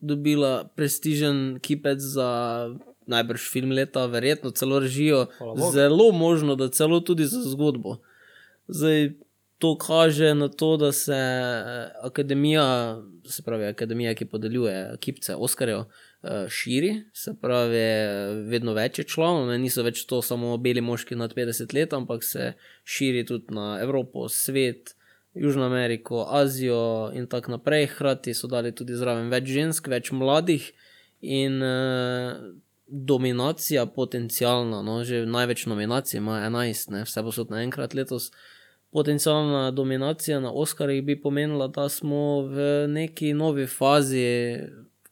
[0.00, 2.30] dobila prestižen kipec za
[3.06, 5.26] najbrž film leta, verjetno celo režijo.
[5.72, 7.96] Zelo možno, da celo tudi za zgodbo.
[8.68, 9.12] Zdaj,
[9.58, 15.84] to kaže na to, da se eh, akademija, se pravi akademija, ki podeljuje kipce Oskarjev,
[16.48, 21.16] širi, se pravi, eh, vedno več je članov, ne, niso več to samo beli moški
[21.18, 22.52] nad 50 let, ampak se
[22.84, 24.94] širi tudi na Evropo, svet,
[25.34, 27.86] Južno Ameriko, Azijo in tako naprej.
[27.86, 30.66] Hkrati so dali tudi zraven več žensk, več mladih
[31.20, 32.36] in eh,
[32.86, 38.30] dominacija potencijalna, no, že največ nominacij ima 11, ne, vse posod naenkrat letos.
[38.92, 44.26] Potencijalna dominacija na Oskarjih bi pomenila, da smo v neki novi fazi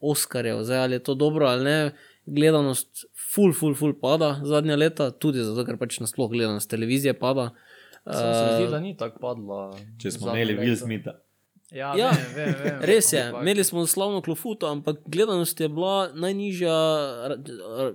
[0.01, 0.63] Oskarjev.
[0.65, 1.93] Zdaj, ali je to dobro ali ne,
[2.27, 7.51] gledanost full, full, full pada zadnja leta, tudi zato, ker pač nasploh gledanost televizije pada.
[8.05, 9.59] Sem se zdi, da ni tako padlo.
[10.01, 10.59] Če smo zadnje imeli.
[10.63, 11.19] Will Smitha.
[11.71, 15.69] Ja, Ja, vem, vem, vem, Res je, ampak- imeli smo slavno klofuto, ampak gledanost je
[15.69, 16.75] bila najnižja,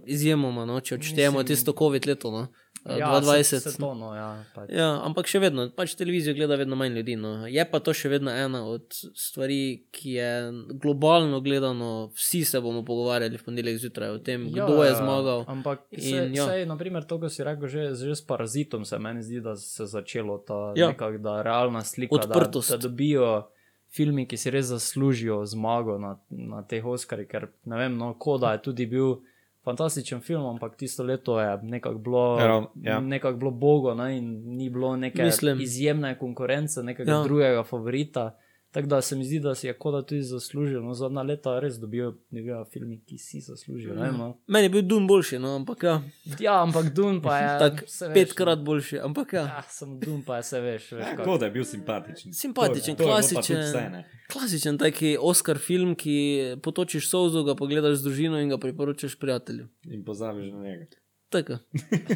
[0.05, 2.45] izjemoma, no, če odštejemo tisto COVID leto, no,
[2.86, 3.43] ja, 2020.
[3.43, 4.69] Se, se to, no, ja, pač.
[4.69, 7.15] Ja, ampak še vedno, pač televizijo gleda vedno manj ljudi.
[7.15, 7.48] No.
[7.48, 8.86] Je pa to še vedno ena od
[9.17, 9.58] stvari,
[9.91, 10.30] ki je
[10.76, 15.00] globalno gledano, vsi se bomo pogovarjali v ponedeljek zjutraj o tem, Ja, kdo je ja,
[15.00, 15.45] zmagal.
[15.48, 16.45] Ampak, In in, ja.
[16.45, 19.84] sej, naprimer, to, kar si rekel, že, že s parazitom se meni zdi, da se
[19.84, 20.91] je začelo ta Ja.
[20.93, 22.69] nekak, da realna slika, Odprtost.
[22.71, 23.50] Da, da dobijo
[23.89, 28.38] filmi, ki si res zaslužijo zmago na, na teh Oskarjih, ker ne vem, no, ko
[28.38, 29.21] da je tudi bil
[29.65, 32.99] fantastičen film, ampak tisto leto je nekako bilo, Ja, ravno, ja.
[32.99, 35.62] nekak bilo bogo ne, in ni bilo neke Mislim.
[35.62, 37.17] izjemne konkurence, nekega Ja.
[37.17, 37.23] ja.
[37.23, 38.38] drugega favorita.
[38.75, 40.81] Tako da se mi zdi, da si je koda tudi zaslužil.
[40.83, 43.95] No, zadnja leta res dobijo nekega filmi, ki si zaslužijo.
[43.95, 44.25] Ne, no.
[44.47, 46.01] Meni je bil Dun boljši, no, ampak ja,
[46.39, 47.53] Ja, ampak Dun pa je.
[47.63, 49.45] tak veš, petkrat boljši, ampak ja.
[49.47, 50.91] Ja, sem Dun pa je, se veš.
[50.91, 51.17] veš kako.
[51.17, 52.33] Tako da je bil simpatičen.
[52.33, 53.61] Simpatičen, To klasičen.
[53.61, 54.03] vse.
[54.27, 56.17] Klasičen taki Oscar film, ki
[56.61, 59.67] potočiš solzo, ga pogledaš z družino in ga priporočaš prijatelju.
[59.85, 60.85] In pozabiš na njega.
[61.29, 61.57] Tako.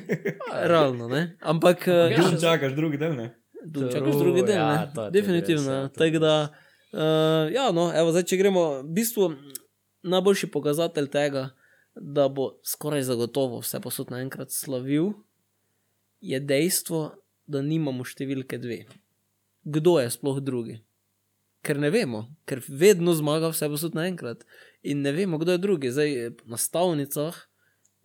[0.71, 1.37] Realno, ne?
[1.41, 1.87] Ampak.
[1.87, 3.35] Ja, Dum čakaš drugi del, ne?
[3.65, 4.91] Dum čakaš drugi del, Ja, ne?
[4.95, 5.71] to Definitivno.
[5.71, 6.33] res, ja, Tako da,
[6.93, 9.33] uh, ja, no, evo, zdaj, če gremo, v bistvu
[10.03, 11.49] najboljši pokazatelj tega,
[11.95, 15.11] da bo skoraj zagotovo vse posod naenkrat slavil,
[16.21, 17.09] je dejstvo,
[17.49, 18.83] da nimamo številke dve.
[19.65, 20.77] Kdo je sploh drugi?
[21.65, 24.45] Ker ne vemo, ker vedno zmaga vse posod naenkrat.
[24.87, 25.89] In ne vemo, kdo je drugi.
[25.91, 26.13] Zdaj,
[26.47, 27.35] na stavnicah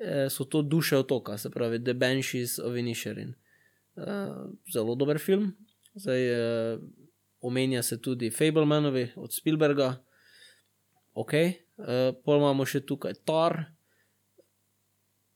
[0.00, 3.34] eh, so to duše otoka, se pravi The Banshees of Inisherin.
[3.94, 5.52] Uh, zelo dober film.
[5.94, 6.80] Zdaj, uh,
[7.40, 10.04] omenja se tudi Fablemanovi od Spielberga.
[11.14, 13.60] Ok, uh, pol imamo še tukaj Tar,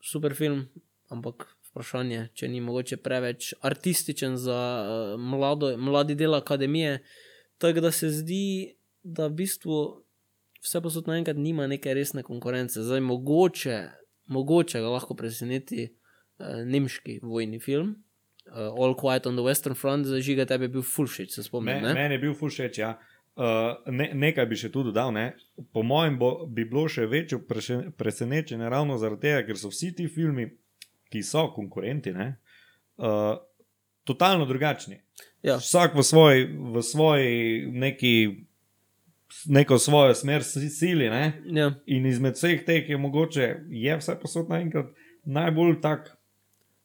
[0.02, 0.64] super film,
[1.12, 6.98] ampak vprašanje, če ni mogoče preveč artističen za uh, mlado, mladi del akademije.
[7.62, 9.78] Tako da se zdi, da v bistvu
[10.64, 12.82] vse posod naenkrat nima neke resne konkurence.
[12.82, 13.78] Zdaj, mogoče,
[14.34, 17.94] mogoče ga lahko preseneti uh, nemški vojni film.
[18.48, 21.82] Uh, All Quiet on the Western Front, zdaj žiga tebi je bil fulšič, se spomnim.
[21.82, 22.78] Me, meni je bil ful všeč.
[22.78, 22.94] Ja.
[23.38, 25.12] Uh, ne, nekaj bi še tu dodal.
[25.12, 25.36] Ne.
[25.72, 29.92] Po mojem bo, bi bilo še večje prese- presenečenje ravno zaradi tega, ker so vsi
[29.94, 30.48] ti filmi,
[31.12, 32.32] ki so konkurenti, ne,
[32.98, 33.36] uh,
[34.04, 34.98] totalno drugačni.
[35.42, 35.58] Ja.
[35.58, 38.14] Vsak v svoji, v svoji neki,
[39.46, 41.06] neko svojo smer si- sili.
[41.10, 41.42] Ne.
[41.46, 41.70] Ja.
[41.86, 44.90] In izmed vseh teh je mogoče, je vse posod naenkrat
[45.24, 46.17] najbolj tak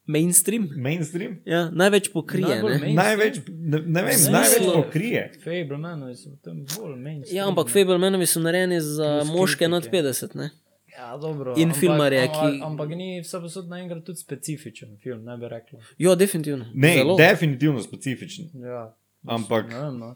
[0.06, 0.70] Mainstream.
[0.78, 1.38] mainstream.
[1.46, 2.62] Ja, največ pokrije.
[2.94, 5.22] Največ, ne, ne vem, Smislu- največ pokrije.
[5.44, 7.22] Fablemanovi so tam bolj menj.
[7.32, 10.04] Ja, ampak Fablemanovi so narejeni za Plus moške nad kritike.
[10.04, 10.36] 50.
[10.36, 10.50] Ne?
[10.90, 11.54] Ja, dobro.
[11.58, 15.48] In ampak, filmarje, ampak, ki- Ampak ni vse posod naenkrat tudi specifičen film, ne bi
[15.48, 15.80] rekla.
[15.98, 16.66] Jo, definitivno.
[16.74, 17.16] Ne, Zelo.
[17.18, 18.46] definitivno specifičen.
[18.56, 18.96] Ja.
[19.26, 20.16] Ampak Ne vem, no.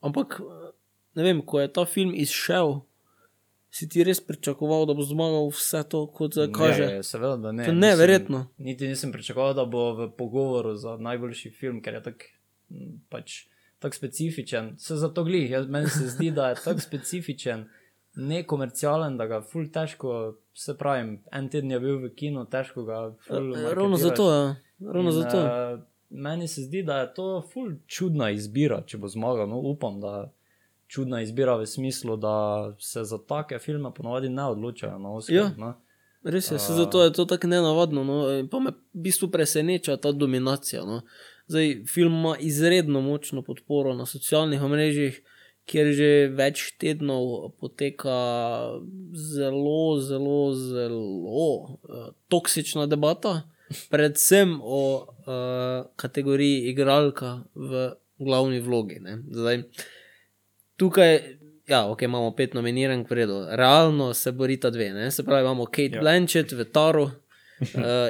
[0.00, 0.40] Ampak,
[1.14, 2.80] ne vem, ko je ta film izšel,
[3.74, 6.86] si ti res pričakoval, da bo zmagal vse to, kot zdaj kaže.
[6.86, 7.64] Ne, seveda, da ne.
[7.64, 8.44] To je neverjetno.
[8.58, 12.26] Niti nisem pričakoval, da bo v pogovoru za najboljši film, ker je tak,
[12.70, 13.40] m, pač,
[13.82, 14.74] tako specifičen.
[14.78, 17.66] Se zato glih, jaz, meni se zdi, da je tako specifičen,
[18.14, 23.00] nekomercialen, da ga ful težko, se pravim, en teden je bil v kinu, težko ga.
[23.26, 24.44] Eh, Ravno zato, ja.
[24.80, 25.40] Ravno In, zato.
[25.40, 29.48] eh, meni se zdi, da je to ful čudna izbira, če bo zmagal.
[29.50, 30.30] No, upam, da
[30.86, 32.36] čudna izbira v smislu, da
[32.80, 35.36] se za take filme ponovadi ne odločajo na Oscar.
[35.36, 35.50] Ja.
[35.56, 35.74] no.
[36.24, 38.04] Res je, se zato je to tako nenavadno.
[38.04, 38.48] No?
[38.50, 40.84] Pa me v bistvu preseneča ta dominacija.
[40.84, 41.02] No?
[41.46, 45.20] Zdaj, film ima izredno močno podporo na socialnih omrežjih,
[45.68, 48.16] kjer že več tednov poteka
[49.12, 53.42] zelo, zelo, zelo uh, toksična debata,
[53.92, 59.00] predvsem o uh, kategoriji igralka v glavni vlogi.
[59.04, 59.18] Ne?
[59.28, 59.64] Zdaj,
[60.76, 61.20] tukaj.
[61.68, 63.38] Ja, ok, imamo pet nominirank, v redu.
[63.56, 64.90] Realno se borita dve.
[64.92, 65.10] Ne?
[65.10, 66.00] Se pravi, imamo Kate ja.
[66.00, 67.12] Blanchett v Taru uh,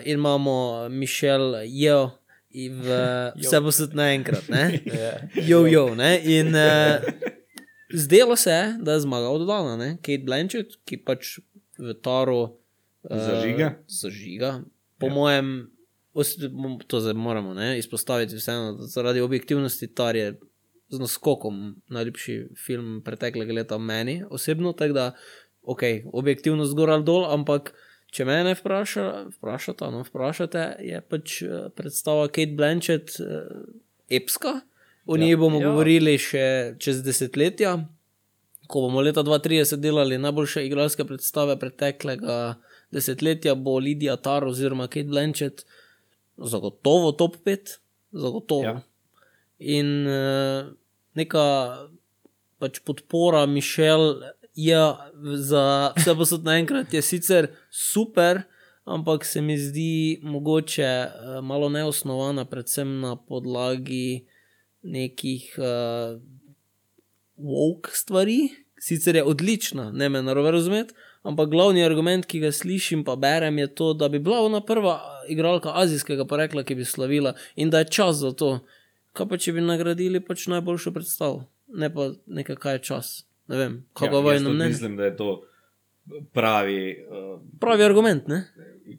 [0.10, 2.10] in imamo Mišel Jo
[2.54, 2.86] v
[3.42, 4.48] Vse posod naenkrat.
[4.48, 4.80] ne.
[5.50, 5.94] Jo, jo.
[5.94, 6.20] Ne?
[6.24, 7.02] In uh,
[7.94, 9.76] zdelo se je, da je zmaga oddana.
[9.76, 9.96] Ne?
[10.02, 11.38] Kate Blanchett, ki pač
[11.78, 12.50] v Taru uh,
[13.10, 13.74] Zažiga.
[13.86, 14.62] zažiga.
[14.98, 15.14] Po ja.
[15.14, 15.70] mojem,
[16.86, 20.34] to zdaj moramo ne, izpostaviti vseeno, zaradi objektivnosti Tar je
[20.88, 25.06] z naskokom najljubši film preteklega leta meni osebno, tako da,
[25.62, 27.72] ok, objektivno zgor ali dol, ampak
[28.14, 29.06] če mene vpraša,
[29.38, 33.48] vprašate, no, vprašate, je pač eh, predstava Kate Blanchett eh,
[34.20, 34.60] epska,
[35.06, 35.68] o njej bomo Ja.
[35.70, 37.76] govorili še čez desetletja.
[38.70, 42.54] Ko bomo leta 2030 delali najboljše igralske predstave preteklega
[42.94, 45.66] desetletja, bo Lidija Tar oziroma Kate Blanchett
[46.36, 47.76] zagotovo top 5,
[48.12, 48.64] zagotovo.
[48.64, 48.80] Ja.
[49.64, 49.78] Ja.
[49.78, 50.72] In uh,
[51.16, 51.46] neka
[52.60, 54.20] pač podpora Mišel
[54.54, 54.82] je
[55.40, 58.44] za vse posod naenkrat je sicer super,
[58.84, 64.26] ampak se mi zdi mogoče uh, malo neosnovana, predvsem na podlagi
[64.82, 66.20] nekih uh,
[67.40, 68.52] woke stvari.
[68.84, 70.92] Sicer je odlična, ne me narobe razumeti,
[71.24, 74.98] ampak glavni argument, ki ga slišim, pa berem, je to, da bi bila ona prva
[75.32, 78.58] igralka azijskega porekla, ki bi slavila in da je čas za to.
[79.14, 83.10] Kaj pa če bi nagradili pač najboljšo predstavo, ne pa nekaj, kaj je čas.
[83.46, 84.72] Ne vem, kako Ja, vojno tudi mnenje.
[84.72, 85.28] Mislim, da je to
[86.32, 86.78] pravi.
[87.06, 88.44] Uh, Pravi argument, ne?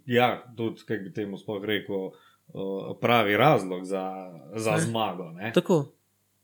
[0.05, 4.05] ja, tudi, kako bi temu sploh rekel, uh, pravi razlog za,
[4.55, 4.81] za Ne.
[4.81, 5.31] zmago.
[5.31, 5.51] Ne?
[5.53, 5.85] Tako.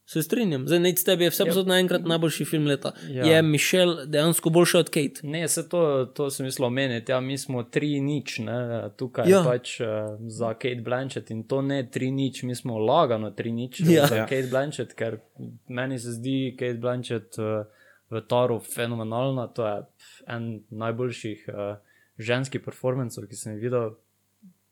[0.05, 0.65] Se strinjam.
[0.67, 2.91] Zdaj, neč tebi je vse posod naenkrat najboljši film leta.
[3.09, 3.25] Ja.
[3.25, 5.21] Je Mišel dejansko boljši od Kate?
[5.23, 7.11] Ne, se to, to sem mislil omeniti.
[7.11, 9.37] Ja, mi smo tri nič, ne, tukaj Ja.
[9.37, 9.43] ja.
[9.45, 9.87] pač uh,
[10.27, 14.07] za Kate Blanchett in to ne tri nič, mi smo lagano tri nič Ja.
[14.07, 14.25] za Ja.
[14.25, 15.19] Kate Blanchett, ker
[15.69, 17.63] meni se zdi Kate Blanchett uh,
[18.11, 19.47] v Taru fenomenalna.
[19.55, 19.77] To je
[20.27, 21.77] en najboljših uh,
[22.19, 23.95] ženskih performancev, ki sem jih videl,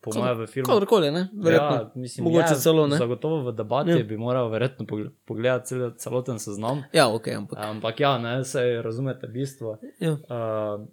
[0.02, 0.66] po mojem, v filmu.
[0.68, 1.28] Kakorkoli, ne?
[1.34, 1.76] Verjetno.
[1.76, 2.98] Ja, mislim, Mogoče je, celo, ne?
[2.98, 3.98] Zagotovo v debati Ja.
[3.98, 4.04] ja.
[4.04, 6.84] bi moral verjetno pogle- pogledati cel, celoten seznam.
[6.94, 7.60] Ja, ok, ampak.
[7.62, 9.78] Ampak ja, ne, se razumete bistvo.
[10.00, 10.12] Ja.
[10.12, 10.88] Uh,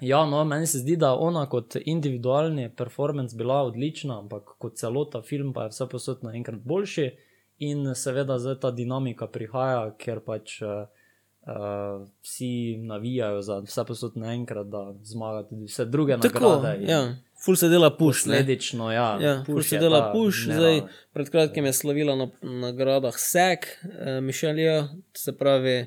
[0.00, 5.22] ja, no, meni se zdi, da ona kot individualni performance bila odlična, ampak kot celota
[5.22, 7.10] film pa je vse posod naenkrat boljši.
[7.58, 10.86] In seveda zdaj ta dinamika prihaja, ker pač uh,
[11.46, 16.82] uh, vsi navijajo za vse posod naenkrat, da zmaga tudi vse druge Tako, nagrade.
[16.84, 17.02] in ja.
[17.40, 18.34] Ful se dela puš, ne?
[18.34, 20.80] Posledično, ja, Ja, ful se dela puš, zdaj
[21.12, 24.76] pred kratkim je slavila na nagradah SEC, eh, Mišelija,
[25.14, 25.86] se pravi, eh,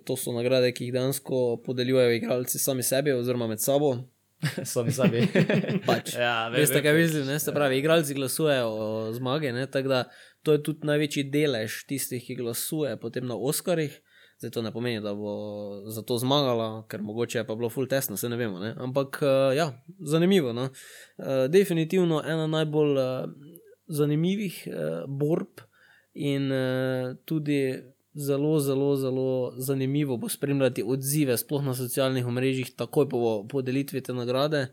[0.00, 3.96] to so nagrade, ki jih dejansko podeljujejo igralci sami sebi oziroma med sabo.
[4.64, 5.22] Sami sebi.
[5.86, 6.14] Pač.
[6.14, 7.38] ja, ve- Veste, ve- kaj mislim, ne?
[7.38, 9.66] Se pravi, igralci glasujejo o zmagi, ne?
[9.66, 10.04] tako da
[10.42, 13.96] to je tudi največji delež tistih, ki glasuje potem na Oskarjih.
[14.38, 15.32] Zdaj to ne pomeni, da bo
[15.88, 18.58] za to zmagala, ker mogoče je pa bilo full tesno, se ne vemo.
[18.60, 18.74] Ne?
[18.76, 20.52] Ampak uh, ja, zanimivo.
[20.52, 20.68] No?
[21.16, 23.30] Uh, definitivno ena najbolj uh,
[23.88, 24.68] zanimivih
[25.08, 25.60] borb
[26.14, 26.50] in
[27.24, 27.82] tudi
[28.14, 34.14] zelo, zelo, zelo zanimivo bo spremljati odzive, sploh na socialnih omrežjih, takoj po podelitvi te
[34.16, 34.66] nagrade.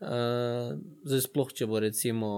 [0.00, 2.28] Zdaj, sploh če bo recimo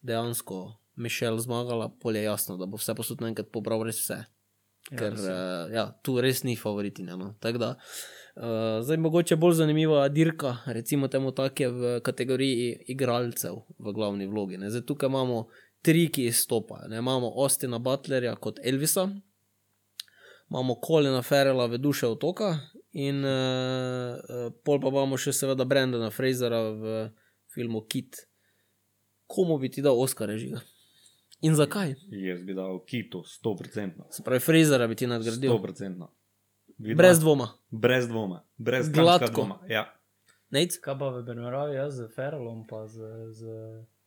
[0.00, 0.62] dejansko
[0.96, 4.22] Mišel zmagala, polje je jasno, da bo vse posod naenkrat pobral res vse.
[4.90, 5.32] Ker res je.
[5.32, 7.16] uh, ja, tu res ni favoritinja.
[7.16, 7.30] No.
[7.40, 7.70] Tako da,
[8.36, 14.28] uh, zdaj mogoče bolj zanimiva dirka, recimo temu tako je v kategoriji igralcev v glavni
[14.28, 14.60] vlogi.
[14.60, 14.70] Ne.
[14.70, 15.46] Zdaj tukaj imamo
[15.84, 16.90] tri, ki izstopajo.
[16.92, 17.00] Ne.
[17.00, 19.08] Imamo Ostina Butlerja kot Elvisa,
[20.50, 22.58] imamo Kolina Ferela v duše otoka
[22.92, 27.08] in uh, pol pa imamo še seveda Brendana Frasera v
[27.54, 28.26] filmu Kit.
[29.26, 30.60] Komu bi ti dal Oscar režiga?
[31.44, 31.94] In zakaj?
[32.08, 34.08] Jaz bi dal kitu, 100%.
[34.10, 35.52] Se pravi, Frasera bi ti nadgradil.
[35.52, 36.08] 100%.
[36.78, 37.02] Vidva?
[37.02, 37.48] Brez dvoma.
[37.70, 39.30] Brez dvoma, brez Gladko.
[39.32, 39.58] Dvoma.
[39.68, 39.84] Ja.
[40.50, 40.78] Nec?
[40.82, 43.10] Kaj pa v primerjavi jaz z Ferelom, pa z.
[43.34, 43.58] z...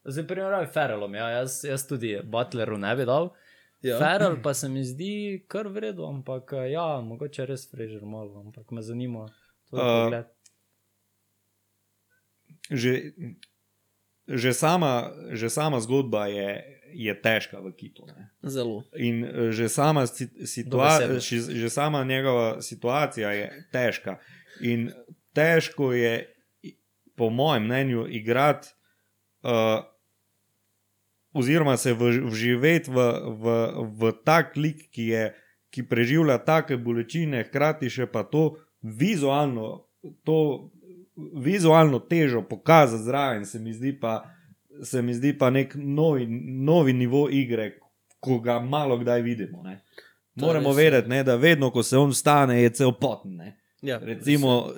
[0.08, 0.26] Zdaj,
[0.68, 3.32] s Ferelom, ja, jaz, jaz tudi Butleru ne bi dal.
[3.86, 4.00] Ja.
[4.00, 8.72] Ferel pa se mi zdi kar v redu, ampak ja, mogoče res Fraser malo, ampak
[8.72, 9.28] me zanima.
[9.70, 10.24] To uh,
[12.72, 13.14] že,
[14.28, 18.06] že, sama, že sama zgodba je, je težka v Kitu.
[18.10, 18.30] Ne?
[18.42, 18.82] Zelo.
[18.98, 24.18] In eh, že sama, si- situa že, sama njegova situacija je težka.
[24.62, 24.90] In
[25.38, 26.26] težko je,
[27.16, 28.74] po mojem mnenju, igrati,
[29.46, 29.86] uh,
[31.34, 32.98] oziroma se vživeti v,
[33.42, 33.46] v,
[33.94, 35.24] v tak lik, ki, je,
[35.70, 39.86] ki preživlja take bolečine, hkrati še pa to vizualno,
[40.26, 40.70] to
[41.18, 44.24] vizualno težo pokazati zraven, se mi zdi pa,
[44.84, 46.28] se mi zdi pa nek novi,
[46.64, 47.80] novi nivo igre,
[48.20, 49.64] ko ga malo kdaj vidimo.
[49.64, 49.82] Ne.
[50.36, 53.36] Moramo vedeti, ne, da vedno, ko se on vstane, je cel poten.
[53.36, 53.54] Ne.
[53.82, 54.72] Ja, Recimo,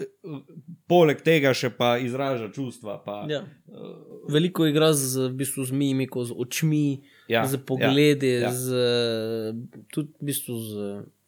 [0.88, 2.98] poleg tega še pa izraža čustva.
[3.06, 3.42] Pa, Ja.
[3.68, 8.50] uh, Veliko igra z, v bistvu, z mimiko, z očmi, ja, z pogledi, ja.
[8.50, 8.52] ja.
[8.52, 8.68] z,
[9.90, 10.74] tudi v bistvu z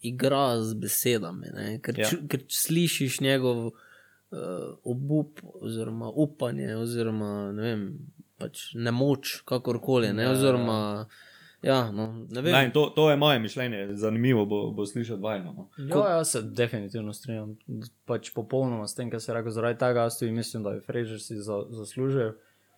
[0.01, 1.47] igra z besedami.
[1.55, 1.67] Ne?
[1.81, 2.11] Ker, Ja.
[2.11, 2.19] ja.
[2.27, 3.73] ker slišiš njegov uh,
[4.83, 7.87] obup, oziroma upanje, oziroma vem,
[8.41, 10.09] pač nemoč, kakorkoli.
[10.09, 10.23] Ne?
[10.23, 10.31] Ja, ja.
[10.31, 10.77] Oziroma,
[11.61, 12.53] ja, no, ne vem.
[12.53, 15.53] Ne, to, to je moje mišljenje, zanimivo bo, bo slišati vajno.
[15.53, 15.69] No.
[15.77, 17.55] Ja, jaz se definitivno strinjam.
[18.05, 19.51] Pač popolnoma s tem, kar si rekel.
[19.51, 22.33] Zaradi tega jaz tudi mislim, da je Fraser si za, zaslužil.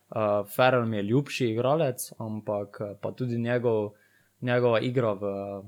[0.06, 3.94] Uh, Ferrell mi je ljubši igralec, ampak uh, pa tudi njegov,
[4.40, 5.22] njegova igra v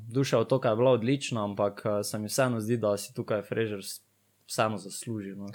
[0.08, 3.80] duše otoka je bila odlična, ampak uh, se mi vseeno zdi, da si tukaj Fraser
[3.80, 4.02] s-
[4.46, 5.30] vseeno zasluži.
[5.30, 5.48] No.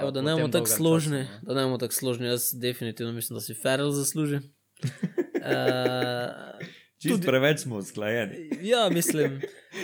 [0.00, 2.26] Evo, da ne bomo tako složni, času, da ne bomo tako složni.
[2.26, 4.36] Jaz definitivno mislim, da si Ferrell zasluži.
[4.36, 4.42] uh,
[7.02, 7.26] Čist tudi...
[7.26, 8.50] preveč smo usklajeni.
[8.72, 9.40] Ja, mislim.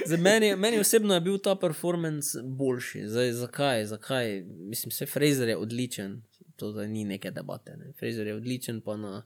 [0.07, 3.09] Za meni, meni osebno je bil ta performance boljši.
[3.09, 3.85] Zdaj, zakaj?
[3.85, 4.45] zakaj?
[4.47, 6.23] Mislim, se Fraser je odličen,
[6.57, 7.77] to zdaj ni neke debate.
[7.77, 7.93] Ne.
[7.99, 9.23] Fraser je odličen, pa na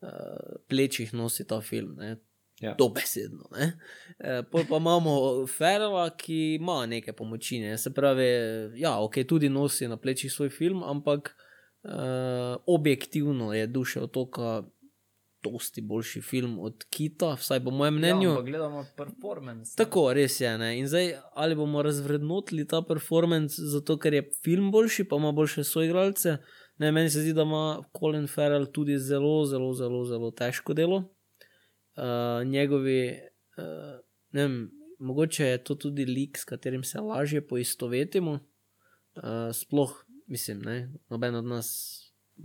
[0.00, 0.08] uh,
[0.68, 1.96] plečih nosi ta film.
[1.98, 2.16] Ne.
[2.60, 2.74] Ja.
[2.78, 3.48] Dobesedno.
[3.50, 7.58] Uh, Pol pa imamo Ferrela, ki ima neke pomoči.
[7.58, 7.78] Ne.
[7.78, 8.24] Se pravi,
[8.76, 11.34] ja, ok, tudi nosi na plečih svoj film, ampak
[11.82, 11.90] uh,
[12.66, 14.62] objektivno je duše otoka
[15.42, 18.30] dosti boljši film od Kita, vsaj po mojem Ja, mnenju.
[18.30, 19.76] ampak gledamo performance.
[19.76, 20.58] Tako, res je.
[20.58, 20.78] Ne?
[20.78, 25.64] In zdaj, ali bomo razvrednotili ta performance zato, ker je film boljši, pa ima boljše
[25.64, 26.36] soigralce.
[26.78, 31.13] Ne, meni se zdi, da ima Colin Farrell tudi zelo, zelo, zelo, zelo težko delo.
[31.94, 33.20] Uh, njegovi,
[33.58, 33.98] uh,
[34.34, 34.56] ne vem,
[34.98, 38.38] mogoče je to tudi lik, s katerim se lažje poistovetimo.
[39.14, 42.00] Uh, sploh, mislim, ne, noben od nas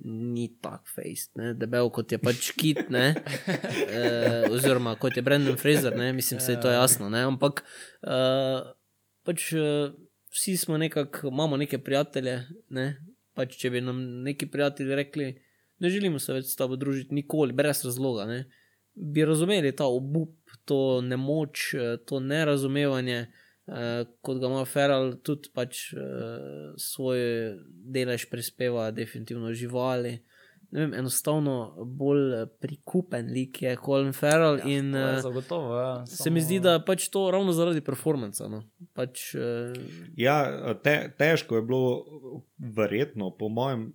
[0.05, 5.57] ni tak faced, ne, debel kot je pač kit, ne, uh, oziroma kot je Brendan
[5.57, 7.63] Fraser, ne, mislim, se je to jasno, ne, ampak
[8.05, 8.69] uh,
[9.25, 9.89] pač uh,
[10.29, 12.37] vsi smo nekako, imamo neke prijatelje,
[12.69, 12.85] ne,
[13.33, 15.29] pač če bi nam neki prijatelji rekli,
[15.81, 18.43] ne želimo se več s tabo družiti, nikoli, brez razloga, ne,
[18.99, 20.35] bi razumeli ta obup,
[20.65, 23.27] to nemoč, eh, to nerazumevanje,
[23.67, 25.97] eh, kot ga ima Feral, tudi pač eh,
[26.77, 27.19] svoj
[27.67, 30.19] delež prispeva, definitivno živali.
[30.71, 36.05] Ne vem, enostavno bolj prikupen lik je Colin Farrell in To je Zagotovo, ja.
[36.05, 38.47] se mi zdi, da pač to ravno zaradi performansa.
[38.47, 38.61] No.
[38.93, 39.73] Pač, eh,
[40.17, 40.43] Ja,
[40.83, 42.05] te, težko je bilo,
[42.57, 43.93] verjetno, po mojem,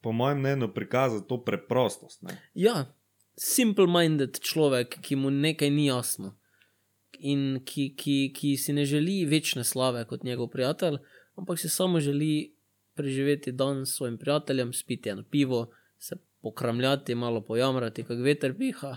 [0.00, 2.22] po mojem mnenju, prikazati to preprostost.
[2.22, 2.38] Ne?
[2.54, 2.84] ja,
[3.38, 6.36] simple-minded človek, ki mu nekaj ni jasno
[7.22, 10.98] in ki, ki, ki si ne želi večne slave kot njegov prijatelj,
[11.38, 12.54] ampak si samo želi
[12.94, 18.96] preživeti dan s svojim prijateljem, spiti eno pivo, se pokramljati, malo pojamrati, kako veter piha.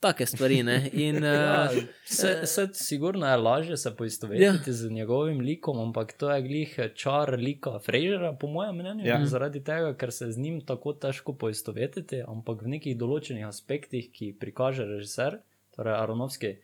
[0.00, 0.62] Take stvari.
[0.62, 0.90] Ne?
[0.92, 4.72] In, Ja, uh, se, se, sigurno je lažje se poistovetiti Ja.
[4.74, 9.06] z njegovim likom, ampak to je glih čar lika Frejera, po mojem mnenju.
[9.06, 9.18] Ja.
[9.26, 14.36] Zaradi tega, ker se z njim tako težko poistovetiti, ampak v nekih določenih aspektih, ki
[14.40, 15.40] prikaže režiser,
[15.76, 16.54] torej Aronovski,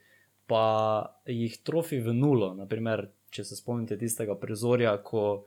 [0.47, 0.63] pa
[1.27, 2.55] jih trofi v nulo.
[2.55, 5.45] Naprimer, če se spomnite tistega prizorja, ko,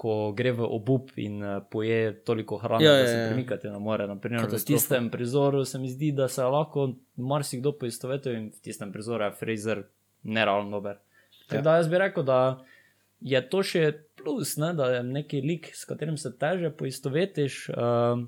[0.00, 3.26] ko gre v obup in eh, poje toliko hrane, Ja, ja, ja, da se ja.
[3.28, 4.06] premikati ne more.
[4.08, 6.86] Naprimer, v tistem prizoru se mi zdi, da se lahko
[7.16, 9.82] marsikdo poistovetil in v tistem prizoru je Fraser
[10.22, 10.96] neravno dober.
[11.46, 11.62] Tako Ja.
[11.62, 12.40] da jaz bi rekel, da
[13.20, 13.84] je to še
[14.16, 18.22] plus, ne, da je neki lik, s katerim se teže poistovetiš, uh,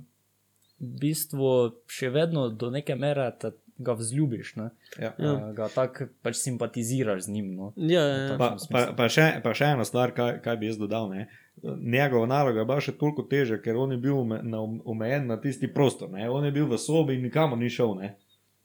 [0.77, 1.51] v bistvu
[1.87, 4.71] še vedno do neke mere te, ga vzljubiš, ne,
[5.01, 5.15] Ja.
[5.17, 7.55] Uh, ga tako pač simpatiziraš z njim.
[7.57, 7.73] No.
[7.77, 8.37] ja, ja, ja.
[8.37, 11.09] Pa, pa, pa, še, pa še ena stvar, kaj, kaj bi jaz dodal.
[11.09, 11.29] Ne?
[11.63, 15.69] Njegova naloga je bila še toliko težja, ker on je bil na- omejen na tisti
[15.69, 16.11] prostor.
[16.11, 16.31] Ne?
[16.31, 17.95] On je bil v sobi in nikamor ni šel.
[17.95, 18.17] Ne?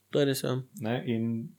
[0.10, 0.44] to je res.
[0.44, 0.56] Ja.
[0.82, 1.04] Ne?
[1.06, 1.50] In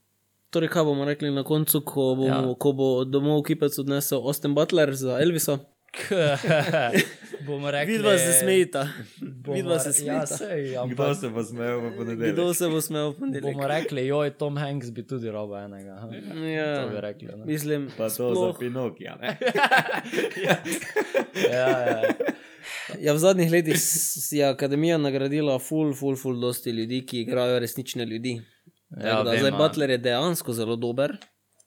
[0.51, 2.26] Torej, kaj bomo rekli na koncu, ko, bomo.
[2.26, 2.55] Ja.
[2.59, 5.59] ko bo domov kipec odnesel Austin Butler za Elvisa?
[7.41, 8.89] bomo rekli, Vidva se smejita.
[9.47, 10.26] Vidva se Ja, smejita.
[10.28, 12.32] sej, kdo ampak se bo smejal v ponedeljek?
[12.32, 13.55] Kdo se bo smel v ponedeljek?
[13.55, 15.95] bomo rekli, joj, Tom Hanks bi tudi robo enega.
[15.95, 16.09] ha.
[16.47, 16.82] Ja.
[16.82, 17.28] To bi rekli.
[17.28, 17.45] Ne?
[17.45, 19.16] Mislim, Pa to sploh, za Pinokija.
[19.16, 19.36] ne?
[21.45, 22.03] Ja, ja.
[22.99, 23.76] ja, v zadnjih letih
[24.30, 28.41] je akademija nagradila ful, ful, ful, dosti ljudi, ki igrajo resnične ljudi.
[28.91, 29.51] Ja, Tako da, vem, zdaj.
[29.53, 31.16] Butler je dejansko zelo dober,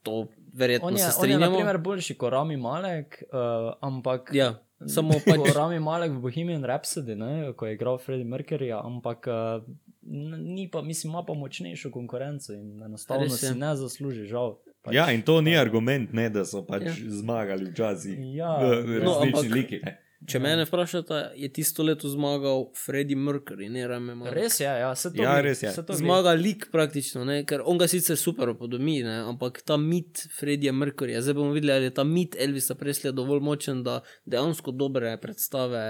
[0.03, 1.55] to verjetno On je, se on je na strinjamo.
[1.55, 3.39] primer boljši kot Rami Malek, uh,
[3.81, 4.53] ampak Ja,
[4.85, 5.39] samo pač...
[5.39, 5.53] pač.
[5.53, 9.63] Rami Malek v Bohemian Rhapsody, ne, ko je igral Freddie Mercuryja, ampak uh,
[10.03, 14.55] n- ni pa, mislim, ima pa močnejšo konkurenco in enostavno si ne zasluži, žal.
[14.81, 16.89] Pač, Ja, in to ni argument, ne, da so pač Ja.
[16.89, 17.11] ja.
[17.15, 18.17] zmagali včasih.
[18.33, 18.57] Ja.
[18.57, 19.79] v No, resnični ampak- liki.
[19.79, 19.97] Ne?
[20.27, 24.33] Če mene vprašate, je tisto leto zmagal Freddie Mercury, ne Rame Malek.
[24.33, 25.71] Res je, ja, se to Ja, glih, res je.
[25.71, 25.93] se to.
[25.97, 27.39] Zmaga lik praktično, ne?
[27.43, 29.15] ker on ga sicer super upodobi, ne?
[29.25, 33.41] ampak ta mit Fredija Merkurja, zdaj bomo videli, ali je ta mit Elvisa Preslija dovolj
[33.41, 35.81] močen, da dejansko dobre predstave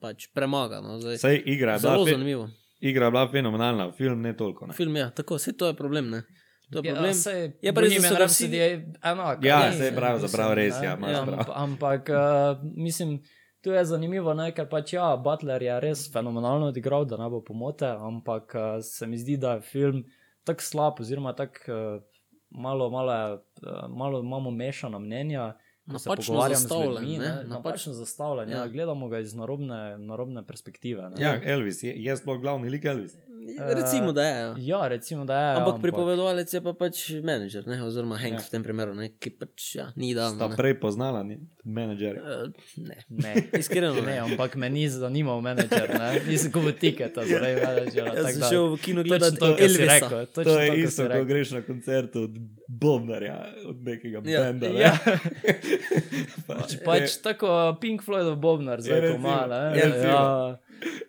[0.00, 0.80] pač premaga.
[0.80, 1.00] No?
[1.00, 2.48] Zdaj, Sej igra je bila, zelo zanimivo.
[2.80, 4.66] igra je bila fenomenalna, film ne toliko.
[4.66, 4.74] Ne?
[4.74, 6.10] Film je, tako, vse to je problem.
[6.10, 6.22] Ne?
[6.66, 7.14] To je Ja, problem.
[7.14, 8.68] sej, Je pa res, da so vsi- Rhapsody je
[9.04, 9.38] enak.
[9.40, 11.14] Ja, ne, saj pravzaprav mislim, res, ja, Ja, prav.
[11.28, 12.16] amp- Ampak uh,
[12.76, 13.22] mislim.
[13.58, 17.40] Tu je zanimivo, ne, ker pač ja, Butler je res fenomenalno odigral, da ne bo
[17.42, 20.04] pomote, ampak uh, se mi zdi, da je film
[20.44, 22.02] tako slab, oziroma tako uh,
[22.52, 23.40] malo, malo, je, uh,
[23.90, 25.56] malo imamo mešana mnenja.
[25.84, 28.48] ko se Napačno zastavljen, ljudmi, ne, ne, napač- Napačno zastavljen.
[28.48, 28.56] Ja.
[28.56, 28.60] Ja.
[28.60, 31.02] Ja, gledamo ga iz narobne, narobne perspektive.
[31.10, 31.16] Ne.
[31.18, 33.16] Ja, Elvis je, je sploh glavni lik Elvis.
[33.56, 34.34] Recimo, da je.
[34.36, 34.54] Ja.
[34.58, 35.56] ja, recimo, da je.
[35.56, 37.78] Ampak pripovedovalec je pa pač menedžer, ne?
[37.80, 38.40] oziroma Hank Ja.
[38.40, 39.08] v tem primeru, ne?
[39.10, 40.54] ki pač ja, ni Sta idealen.
[40.54, 42.20] prej poznala ni, menedžerja.
[42.20, 42.96] Uh, ne.
[43.08, 43.32] Ne.
[43.56, 44.16] Iskreno Ne, ne.
[44.20, 46.20] ampak me ni zanimal menedžer, ne?
[46.24, 48.10] nisem kupil tiketa zaradi menedžera.
[48.14, 49.94] Jaz sem šel v kino gledati to, kar si Elvisa.
[49.94, 52.32] rekel, točno To je to, isto, ko greš na koncert od
[52.68, 54.68] Bobnarja, od nekega Ja, benda.
[54.68, 54.80] ne.
[54.80, 54.92] Ja,
[56.48, 59.02] pač, pač tako Pink Floyd Bobnar, zdaj ja,
[59.46, 59.70] ne.
[59.76, 60.08] recimo.
[60.08, 60.58] Ja,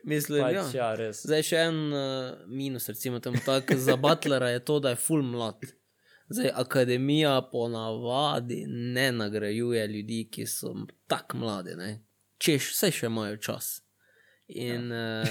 [0.04, 0.66] Mislim, pač, ja.
[0.74, 1.24] ja, res.
[1.28, 5.66] Zdaj še en uh, minus, recimo tako, za Butlera je to, da je full mlad.
[6.30, 10.74] Zdaj, akademija ponavadi ne nagrajuje ljudi, ki so
[11.08, 11.92] tako mladi, ne?
[12.38, 13.78] češ vse še imajo čas.
[14.48, 15.24] In uh,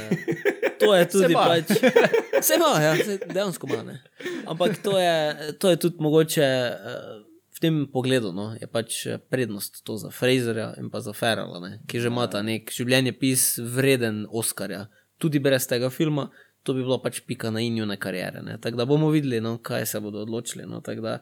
[0.81, 1.47] to je tudi ima.
[1.49, 1.71] pač.
[2.47, 3.83] Se ima, ja, se dejansko ima.
[3.83, 3.95] Ne.
[4.47, 7.23] Ampak to je, to je tudi mogoče uh,
[7.57, 11.61] v tem pogledu, no, je pač eh, prednost to za Fraserja in pa za Ferrala,
[11.63, 14.87] ne, ki že imata nek življenjepis vreden Oscarja.
[15.17, 16.29] Tudi brez tega filma,
[16.67, 18.43] to bi bilo pač pika na injune karijere.
[18.45, 18.59] ne.
[18.61, 20.69] Tako da bomo videli, no, kaj se bodo odločili.
[20.69, 21.21] No, tako da,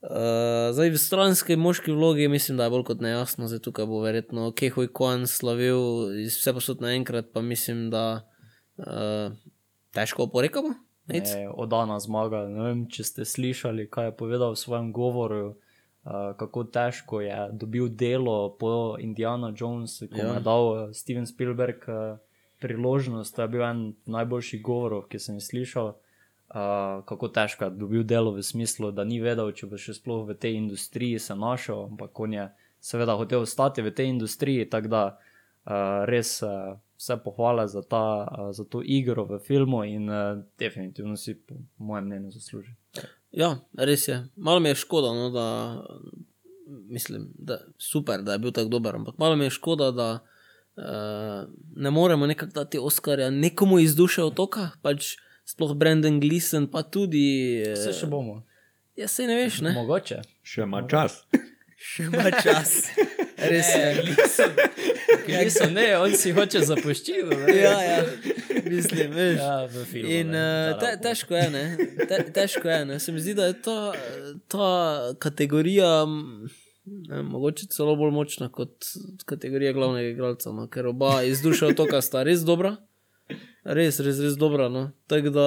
[0.00, 3.98] Uh, zdaj v stranski moški vlogi mislim, da je bolj kot nejasno, zdaj tukaj bo
[4.00, 8.24] verjetno Kehoy Kwan slavil iz vse posod naenkrat, pa mislim, da
[8.80, 9.36] uh,
[9.92, 10.72] težko oporekamo.
[11.08, 12.46] Je odana zmaga.
[12.48, 15.56] Ne vem, če ste slišali, kaj je povedal v svojem govoru,
[16.04, 20.26] uh, kako težko je dobil delo po Indiana Jonesu, ko Ja.
[20.26, 20.34] ja.
[20.34, 22.18] je dal uh, Steven Spielberg uh,
[22.60, 23.34] priložnost.
[23.36, 25.94] To je bil en najboljših govorov, ki sem jih slišal.
[26.50, 30.26] Uh, kako težko je dobil delo v smislu, da ni vedel, če bo še sploh
[30.26, 32.46] v tej industriji se našel, ampak on je
[32.82, 35.29] seveda hotel ostati v tej industriji, tako da uh,
[36.06, 41.16] res uh, vse pohvale za, ta, uh, za to igro v filmu in uh, definitivno
[41.16, 42.72] si, po mojem mnenju, zasluži.
[43.30, 44.24] Ja, res je.
[44.36, 45.46] Malo mi je škoda, no, da
[46.88, 50.18] mislim, da super, da je bil tako dober, ampak malo mi je škoda, da
[50.76, 56.82] uh, ne moremo nekako dati Oskarja nekomu iz duše otoka, pač sploh Brendan Gleeson, pa
[56.82, 57.62] tudi.
[57.74, 58.42] Vse še Uh, bomo.
[58.96, 59.72] ja, se ne veš, ne.
[59.74, 60.22] Mogoče.
[60.42, 61.24] Še ima čas.
[61.90, 62.90] Še ima čas.
[63.40, 64.16] Res je.
[65.44, 67.36] Niso, ne, on si hoče zapuščiti.
[67.54, 67.98] Ja, ja,
[68.64, 69.38] mislim, veš.
[69.38, 70.10] ja, v filmu.
[70.10, 71.64] In ne, uh, te, težko je, ne?
[72.08, 72.80] Te, težko je.
[72.90, 72.98] Ne?
[73.00, 73.78] Se mi zdi, da je ta,
[74.50, 74.68] ta
[75.22, 78.90] kategorija ne, mogoče celo bolj močna kot
[79.24, 80.66] kategorija glavnega igralca, no?
[80.68, 82.76] ker oba iz duše otoka sta res dobra.
[83.64, 84.68] Res, res, res dobra.
[84.72, 84.86] No?
[85.06, 85.46] Tako da,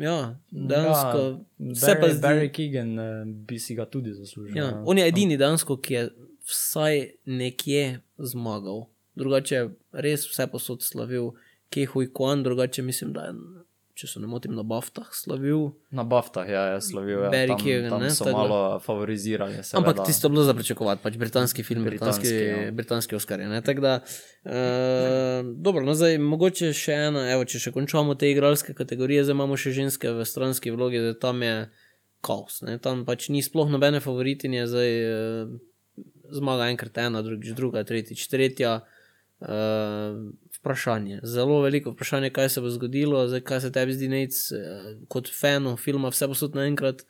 [0.00, 0.16] ja,
[0.50, 1.18] dejansko.
[1.20, 4.56] Ja, vse pa Barry, zdi- Barry Keegan uh, bi si ga tudi zaslužil.
[4.56, 4.82] Ja, ja.
[4.86, 6.06] on je edini dejansko, ki je
[6.48, 8.86] vsaj nekje zmagal.
[9.18, 11.32] Drugače res vse posod slavil,
[11.70, 13.34] Kehuj Kwan, drugače mislim, da je,
[13.94, 15.68] če se ne motim, na Baftah slavil.
[15.94, 17.30] Na Baftah ja, je slavil, ja.
[17.32, 19.60] Barry tam, Keoghan, tam ne, so tako da- malo favorizirali.
[19.60, 19.82] Seveda.
[19.82, 22.72] Ampak tisto je bilo za pričakovati, pač britanski film, britanski, Britanski, ja.
[22.72, 23.44] britanski Oscar.
[23.66, 28.74] Tako da, uh, dobro, no zdaj mogoče še ena, evo, če še končamo te igralske
[28.74, 31.56] kategorije, zdaj imamo še ženske v stranski vlogi, da tam je
[32.24, 35.58] kaos, ne, tam pač ni sploh nobene favoritinje, zdaj uh,
[36.30, 38.80] zmaga enkrat ena, drugič druga, tretjič tretja.
[39.40, 39.48] Uh,
[40.52, 44.58] vprašanje, zelo veliko vprašanje, kaj se bo zgodilo, zdaj, kaj se tebi zdi, nec, uh,
[45.08, 47.06] kot fanu filma, vse posod naenkrat.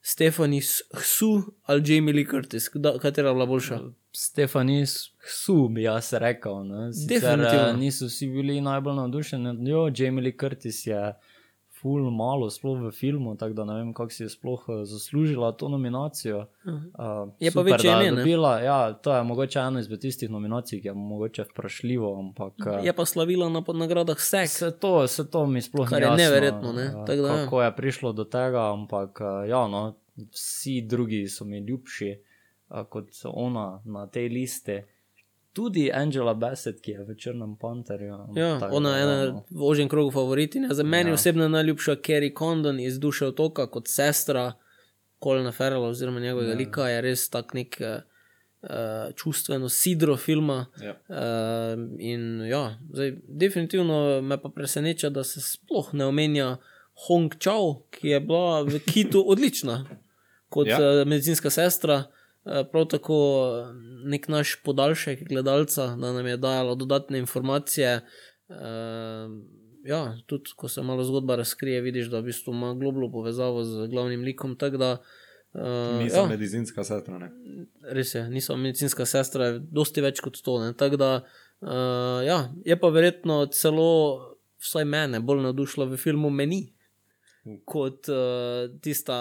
[0.00, 0.60] Stephanie
[0.92, 1.30] Hsu
[1.64, 3.78] ali Jamie Lee Curtis, Kda, katera je bila boljša?
[4.12, 4.84] Stefani
[5.18, 6.64] Hsu bi jaz rekel.
[6.64, 6.92] Ne?
[6.92, 7.68] Sicer, Definitivno.
[7.68, 9.44] eh, Niso vsi bili najbolj navdušeni.
[9.44, 9.90] nad njo.
[9.96, 11.12] Jamie Lee Curtis je
[11.84, 15.52] full malo, sploh v filmu, tako da ne vem, kako si je sploh eh, zaslužila
[15.52, 16.46] to nominacijo.
[16.64, 16.72] Uh,
[17.38, 18.10] Je pa super, večje da je?
[18.12, 22.54] Dobila, ja, to je mogoče ena izmed tistih nominacij, ki je mogoče vprašljivo, ampak.
[22.72, 24.46] eh, Je pa slavila na pod- nagradah vse.
[24.48, 26.82] Se to, se to mi sploh Kar ni je jasno, neverjetno, ne.
[26.84, 27.36] eh, Tako da ja.
[27.36, 29.94] Kako je prišlo do tega, ampak eh, ja, no,
[30.30, 32.20] vsi drugi so mi ljubši eh,
[32.86, 34.80] kot ona na tej listi.
[35.54, 38.16] Tudi Angela Bassett, ki je v Črnem panterju.
[38.34, 39.44] Ja, tako ona je ena no.
[39.50, 40.74] v ožjem krogu favoritinja.
[40.74, 41.14] Za meni Ja.
[41.14, 44.52] osebno najljubša Kerry Condon iz Duše otoka kot sestra
[45.18, 46.58] Kolina Ferrella oziroma njegovega ja.
[46.58, 46.88] lika.
[46.88, 50.66] Je res tak nek uh, čustveno sidro filma.
[50.82, 50.96] Ja.
[51.08, 56.56] Uh, in ja, zdaj, definitivno me pa preseneča, da se sploh ne omenja
[57.06, 59.84] Hong Chao, ki je bila v Kitu odlična
[60.48, 60.78] kot ja.
[60.78, 62.04] uh, medicinska sestra.
[62.44, 63.16] Eh, Prav tako
[63.48, 63.74] eh,
[64.04, 68.00] nek naš podaljšek gledalca, da nam je dajala dodatne informacije.
[68.48, 68.56] Uh,
[69.84, 73.86] ja, tudi ko se malo zgodba razkrije, vidiš, da v bistvu ima globlo povezavo z
[73.88, 74.56] glavnim likom.
[74.56, 74.90] tako Da,
[75.52, 77.18] uh, Nisem ja, medicinska sestra.
[77.18, 77.30] Ne?
[77.82, 80.58] res je, nisem medicinska sestra, je dosti več kot to.
[80.60, 80.74] ne.
[80.76, 81.10] Tako da,
[81.60, 86.73] uh, ja, je pa verjetno celo, vsaj mene, bolj navdušila v filmu Meni.
[87.64, 88.16] Kot uh,
[88.80, 89.16] tista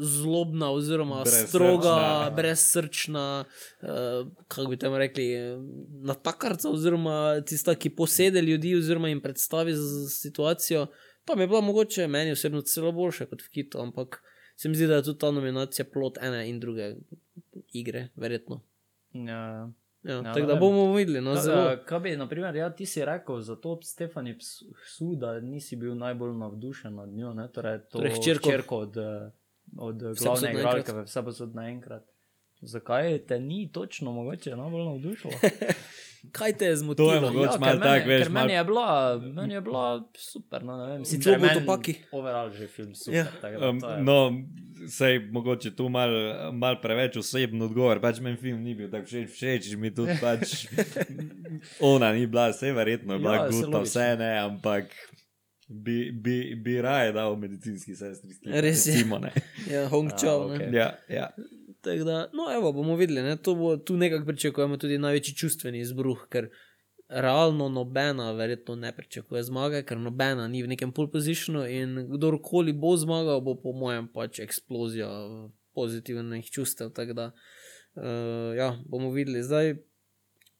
[0.00, 1.46] zlobna, oziroma Brezsrčna.
[1.48, 1.96] stroga,
[2.36, 3.44] brezsrčna,
[3.78, 3.88] uh,
[4.48, 5.26] kako bi temu rekli,
[6.02, 10.86] natakarca, oziroma tista, ki posede ljudi, oziroma jim predstavi z- situacijo.
[11.24, 14.22] Tam je bila mogoče meni osebno celo boljša kot v Kitu, ampak
[14.56, 16.94] se mi zdi, da je tudi ta nominacija plot ene in druge
[17.72, 18.62] igre, verjetno.
[19.12, 19.70] Ja.
[20.02, 21.20] Ja, Ja, ja, tako da bomo videli.
[21.20, 21.76] No, zelo.
[21.84, 24.64] kaj bi, naprimer, ja, ti si rekel za to Stefani Psu,
[25.16, 27.48] da nisi bil najbolj navdušen nad njo, ne?
[27.48, 28.48] torej to Torej hčerko.
[28.48, 28.96] hčerko od,
[29.78, 31.06] od glavne igralke, naenkrat.
[31.06, 32.04] vse posod naenkrat.
[32.62, 35.32] Zakaj te ni točno mogoče najbolj navdušilo?
[36.32, 37.08] Kaj te je zmotilo?
[37.08, 38.88] To je mogoče ker malo meni- tak, veš, malo- meni je bila,
[39.18, 39.84] meni je bila
[40.14, 40.62] super.
[40.62, 41.94] No, ne vem, sicer meni Butopaki.
[42.12, 43.14] overall že film super.
[43.14, 43.26] Ja.
[43.40, 44.32] tako Um, to je- no,
[44.88, 46.08] Sej mogoče tu mal,
[46.52, 50.66] mal preveč osebno odgovor, pač meni film ni bil tako všeč, všeč mi tudi pač
[51.80, 53.82] ona ni bila, vse verjetno je bila Ja, logično.
[53.82, 54.84] vse ne, ampak
[55.68, 58.30] bi, bi, bi raje dal medicinski sestri.
[58.46, 58.92] Res je.
[58.92, 59.32] recimo, ne.
[59.72, 60.46] Ja, Hong Chao.
[60.46, 60.66] okej.
[60.66, 60.78] ne.
[60.78, 61.28] Ja, ja.
[61.80, 63.36] Tako da, no, evo, bomo videli, ne?
[63.36, 66.50] to bo tu nekako pričakujemo tudi največji čustveni izbruh, ker
[67.10, 72.72] realno nobena verjetno ne pričakuje zmage, ker nobena ni v nekem pole positionu in kdorkoli
[72.72, 75.10] bo zmagal, bo po mojem pač eksplozija
[75.74, 76.92] pozitivnih čustev.
[76.94, 77.26] Tako da,
[77.98, 79.42] uh, ja, bomo videli.
[79.42, 79.74] Zdaj,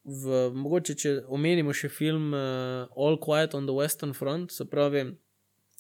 [0.05, 5.07] v, mogoče, če omenimo še film uh, All Quiet on the Western Front, se pravi,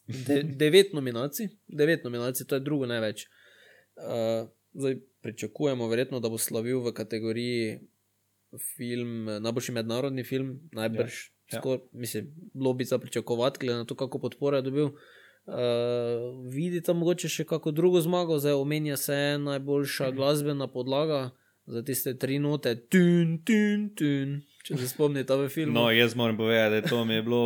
[0.06, 3.26] de, devet nominacij, devet nominacij, to je drugo največ.
[3.98, 4.46] Uh,
[4.78, 7.80] zdaj pričakujemo, verjetno, da bo slavil v kategoriji
[8.76, 11.12] film, eh, najboljši mednarodni film, najbrž.
[11.26, 14.84] Ja, Ja, skor, mislim, bilo bi za pričakovati, glede na to, kako podporo je dobil.
[14.84, 21.30] Uh, vidite, mogoče še kako drugo zmago, zdaj omenja se najboljša glasbena podlaga
[21.66, 24.36] za tiste tri note, tun, tun, tun,
[24.66, 25.74] če se spomnite v filmu.
[25.74, 27.42] No, jaz moram povedati, da to mi je bilo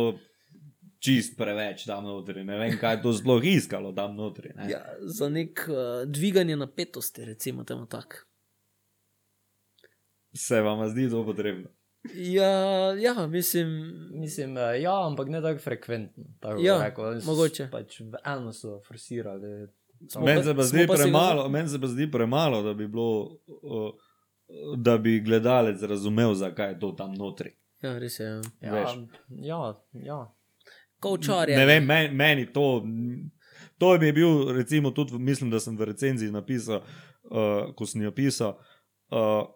[0.99, 2.43] čist preveč tam notri.
[2.43, 4.53] Ne vem, kaj je to sploh iskalo tam notri.
[4.57, 4.69] Ne.
[4.73, 8.25] ja, za nek uh, dviganje napetosti, recimo temu tako.
[10.35, 11.69] Se vam zdi to potrebno?
[12.13, 12.49] Ja,
[12.93, 13.67] ja, mislim,
[14.13, 16.23] Mislim, eh, ja, ampak ne tako frekventno.
[16.39, 17.67] Tako Ja, rekel, mogoče.
[17.71, 19.67] Pač v eno so forsirali.
[20.25, 23.39] Meni se zdi premalo, meni se zdi premalo, da bi bilo.
[23.47, 23.91] Uh,
[24.77, 27.55] Da bi gledalec razumel, zakaj je to tam notri.
[27.81, 28.25] ja, res je.
[28.25, 28.41] Ja.
[28.61, 28.91] Ja, Veš.
[29.29, 30.35] ja, ja.
[30.99, 31.57] Kovčar je.
[31.57, 32.83] Ne vem, meni, meni to.
[33.77, 36.81] To mi je bil, recimo, tudi mislim, da sem v recenziji napisal,
[37.23, 38.59] uh, ko sem jo pisal,
[39.11, 39.49] uh,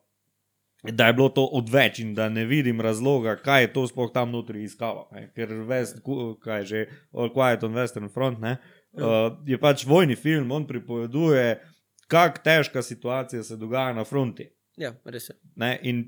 [0.84, 4.32] da je bilo to odveč in da ne vidim razloga, kaj je to sploh tam
[4.32, 5.09] notri iskalo.
[5.11, 5.32] Ne?
[5.36, 6.80] Ker West, ku- kaj je že,
[7.13, 8.57] All Quiet on Western Front, ne?
[8.93, 9.01] uh,
[9.45, 11.59] je pač vojni film, on pripoveduje,
[12.07, 14.47] kako težka situacija se dogaja na fronti.
[14.77, 15.36] Ja, res je.
[15.55, 15.80] Ne?
[15.84, 16.05] In,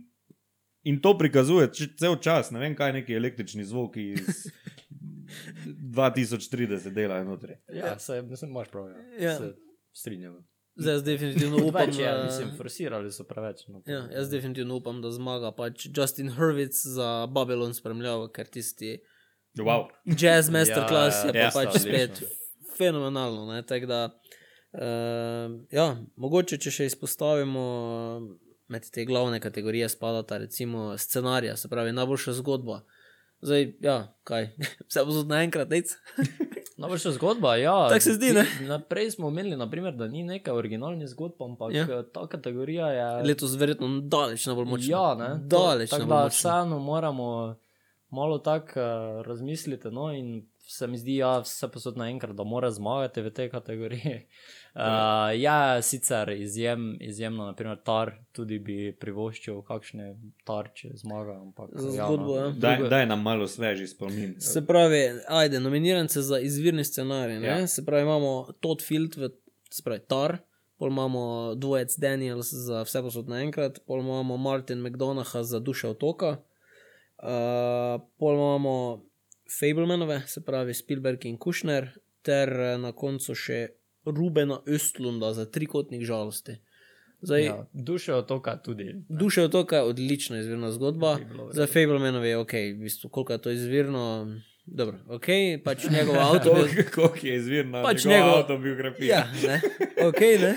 [0.84, 1.68] in to prikazuje
[1.98, 4.48] cel čas, ne vem, kaj neki električni zvoki iz
[5.92, 7.54] 2030 delajo notri.
[7.74, 8.88] ja se, mislim, imaš prav.
[8.90, 9.26] Ja.
[9.26, 9.38] Ja.
[9.38, 9.56] Se
[9.94, 10.51] strinjam.
[10.76, 13.66] Zdaj jaz definitivno upam, Več je, da, mislim, forsirali so preveč.
[13.68, 19.00] No, ja, jaz definitivno upam, da zmaga pač Justin Hurwitz za Babylon spremljavo, ker tisti
[19.60, 19.90] Wow.
[20.06, 21.90] jazz masterclass je pa ja, pač odlično.
[21.92, 22.22] spet
[22.78, 23.46] fenomenalno.
[23.52, 23.64] Ne?
[23.68, 24.00] Tako da,
[24.74, 27.66] uh, ja, mogoče če še izpostavimo.
[28.22, 32.78] eh, Med te glavne kategorije spadata recimo scenarija, se pravi najboljša zgodba.
[33.42, 34.50] Zdaj, ja, kaj,
[34.88, 35.94] vse bo zelo naenkrat, nec.
[36.82, 37.88] Najboljša zgodba, ja.
[37.90, 38.46] Tako se zdi, ne?
[38.62, 41.86] Naprej smo omenili, naprimer, da ni neka originalna zgodba, ampak Ja.
[41.90, 42.04] ja.
[42.04, 43.24] ta kategorija je.
[43.24, 44.92] Letos verjetno daleč najbolj močna.
[44.92, 45.30] Ja, ne.
[45.48, 47.56] Daleč Tako da vseeno moramo
[48.10, 49.92] malo tako uh, razmisliti.
[49.92, 53.50] No, in se mi zdi, da ja, vse posod naenkrat, da mora zmagati v tej
[53.50, 54.28] kategoriji.
[54.74, 60.14] Uh, ja, sicer izjem, izjemno, naprimer, tar tudi bi privoščil kakšne
[60.48, 61.36] tarče zmaga.
[61.42, 62.46] Ampak, Za ja, zgodbo, ja.
[62.56, 64.38] Daj, daj nam malo sveži spomin.
[64.40, 67.42] Se pravi, ajde, nominirance za izvirni scenarij.
[67.44, 67.58] Ja.
[67.58, 67.68] Ja.
[67.68, 69.30] Se pravi, imamo Todd Field, v,
[69.70, 70.38] se pravi Tar,
[70.80, 71.26] pol imamo
[71.60, 76.38] dvojec Daniels za vse posod naenkrat, pol imamo Martin McDonaha za duše otoka,
[77.20, 78.76] uh, pol imamo
[79.60, 81.92] Fablemanove, se pravi Spielberg in Kushner,
[82.22, 83.60] ter eh, na koncu še
[84.06, 86.56] Rubena Östlunda za trikotnik žalosti.
[87.22, 87.66] Zdaj, ja.
[87.74, 88.96] Duše otoka tudi.
[89.10, 91.18] Duše otoka je odlična izvirna zgodba.
[91.22, 94.36] Bilo Za Fablemanov je ok, v bistvu, koliko je to izvirno.
[94.66, 95.26] Dobro, ok,
[95.64, 96.56] pač njegov avto.
[96.86, 99.08] Kako je izvirna Pač njegova njegov- avtobiografija.
[99.10, 99.62] ja, ne,
[100.04, 100.56] ok, ne.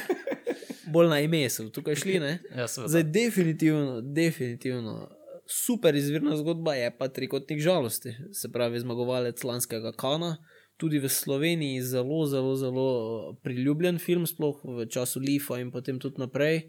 [0.87, 2.39] Bolj na ime so tukaj šli, ne.
[2.51, 2.89] Ja, seveda.
[2.89, 5.09] Zdaj, definitivno, definitivno.
[5.47, 10.37] Super izvirna zgodba je pa trikotnik žalosti, se pravi zmagovalec lanskega Kana.
[10.77, 12.89] Tudi v Sloveniji zelo, zelo, zelo
[13.47, 16.67] priljubljen film, sploh v času Lifa in potem tudi naprej.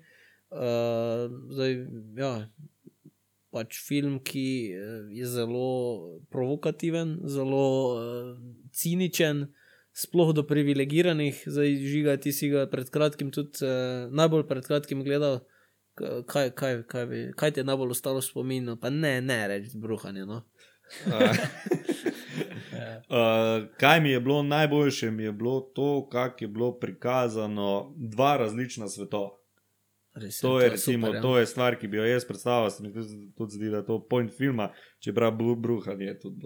[0.54, 1.72] Uh, zdaj,
[2.16, 2.34] ja,
[3.56, 8.00] pač film, ki eh, je zelo provokativen, zelo uh,
[8.76, 9.48] ciničen,
[9.96, 11.40] sploh do privilegiranih.
[11.48, 15.46] Zdaj, žiga, ti si ga pred kratkim tudi uh, najbolj pred kratkim gledal.
[15.96, 18.76] Kaj, kaj, kaj, bi, kaj ti je najbolj ostalo v spominu?
[18.76, 20.28] Pa ne, ne reči bruhanje.
[20.28, 20.44] No.
[22.76, 28.38] Uh, kaj mi je bilo najboljše, mi je bilo to, kako je bilo prikazano dva
[28.38, 29.30] različna sveta.
[30.16, 31.22] Res To je, super, recimo, ja.
[31.22, 32.70] to je stvar, ki bi jo jaz predstavljal.
[32.70, 34.70] Se mi tudi, tudi zdi, da je to point filma,
[35.00, 36.42] čeprav bru- bruhanje je tudi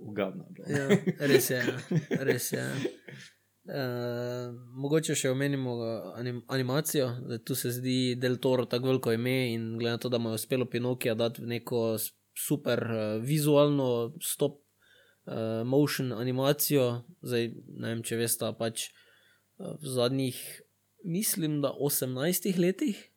[0.00, 0.46] ugadno.
[0.50, 0.78] bilo.
[0.78, 0.88] Ja,
[1.20, 1.56] res je.
[1.56, 2.64] ja, Res je.
[3.64, 5.76] Uh, mogoče še omenimo
[6.14, 7.10] anim, animacijo.
[7.26, 10.32] Zdaj, tu se zdi Del Toro tako veliko ime in glede na to, da mu
[10.32, 11.96] je uspelo Pinokija dati neko
[12.46, 14.63] super uh, vizualno stop
[15.26, 17.02] uh, motion animacijo.
[17.22, 20.40] Zdaj, ne vem, če veste, pač uh, v zadnjih
[21.04, 23.10] mislim, da 18 letih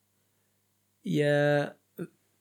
[1.03, 1.69] je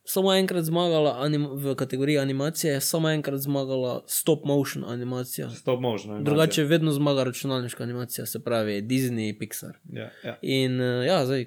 [0.06, 5.50] samo enkrat zmagala anim, v kategoriji animacije, je samo enkrat zmagala stop motion animacija.
[5.50, 6.24] Stop motion.
[6.24, 9.72] Drugače vedno zmaga računalniška animacija, se pravi Disney, Pixar.
[9.92, 10.38] Ja, ja.
[10.42, 11.46] In uh, ja, zdaj,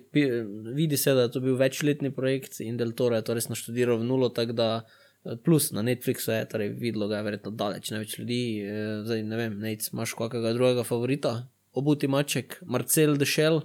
[0.75, 3.97] vidi se, da je to bil večletni projekt in Del Toro je to res naštudiral
[3.97, 4.98] v nulo, tako da eh,
[5.43, 8.41] plus na Netflixu je, torej videlo ga je verjetno daleč največ ljudi.
[8.61, 11.47] eh, Zdaj ne vem, nec, imaš kakega drugega favorita?
[11.73, 13.55] Obuti maček, Marcel Dešel.
[13.55, 13.63] Uh,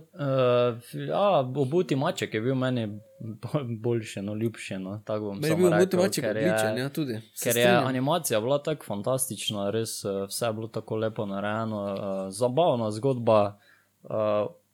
[1.09, 4.77] ja, obuti maček je bil meni bolj- boljši, no, ljubši.
[4.77, 7.15] No, tako bom je bil Obuti rekel, maček odličen, je- ja, tudi.
[7.35, 7.87] Se Ker je strinjam.
[7.87, 11.99] animacija bila tako fantastična, res eh, vse je bilo tako lepo narejeno, uh,
[12.31, 13.59] zabavna zgodba,
[14.03, 14.11] uh,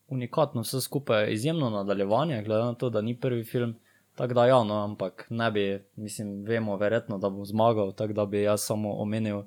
[0.09, 3.76] unikatno vse skupaj, izjemno nadaljevanje, glede na to, da ni prvi film.
[4.21, 8.27] Tako da, ja, no, ampak ne bi, mislim, vemo, verjetno, da bo zmagal, tako da
[8.27, 9.45] bi jaz samo omenil uh,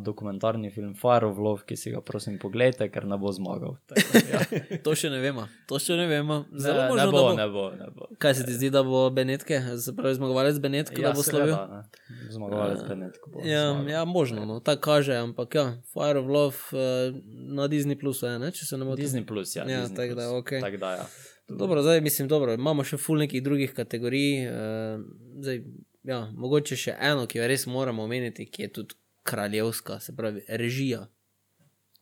[0.00, 3.76] dokumentarni film Fire of Love, ki si ga prosim pogledajte, ker ne bo zmagal.
[3.86, 4.40] Tako, da, ja.
[4.84, 6.40] To še ne vemo, to še ne vemo.
[6.50, 7.36] Zelo ne, možno, ne, da bo, bo.
[7.38, 8.10] ne bo, ne bo.
[8.18, 11.54] Kaj se ti zdi, da bo Benetke, se pravi zmagovalec Benetke, ja, da bo slavil?
[11.54, 12.28] seveda, ne.
[12.34, 13.46] Zmagovalec Benetko bo.
[13.46, 13.94] Ja, zmagal.
[13.94, 17.22] ja, možno, no, tako kaže, ampak ja, Fire of Love uh,
[17.54, 19.06] na Disney Plus, je, ne, če se ne motim.
[19.06, 19.62] Disney Plus, ja.
[19.62, 20.64] Ja, Disney tako da, okej.
[20.66, 21.10] Tako da, ja.
[21.48, 24.48] Dobro, zdaj mislim, dobro, imamo še ful nekih drugih kategorij.
[24.48, 25.04] Uh,
[25.40, 25.62] zdaj,
[26.04, 30.44] ja, mogoče še eno, ki jo res moramo omeniti, ki je tudi kraljevska, se pravi
[30.60, 31.06] režija.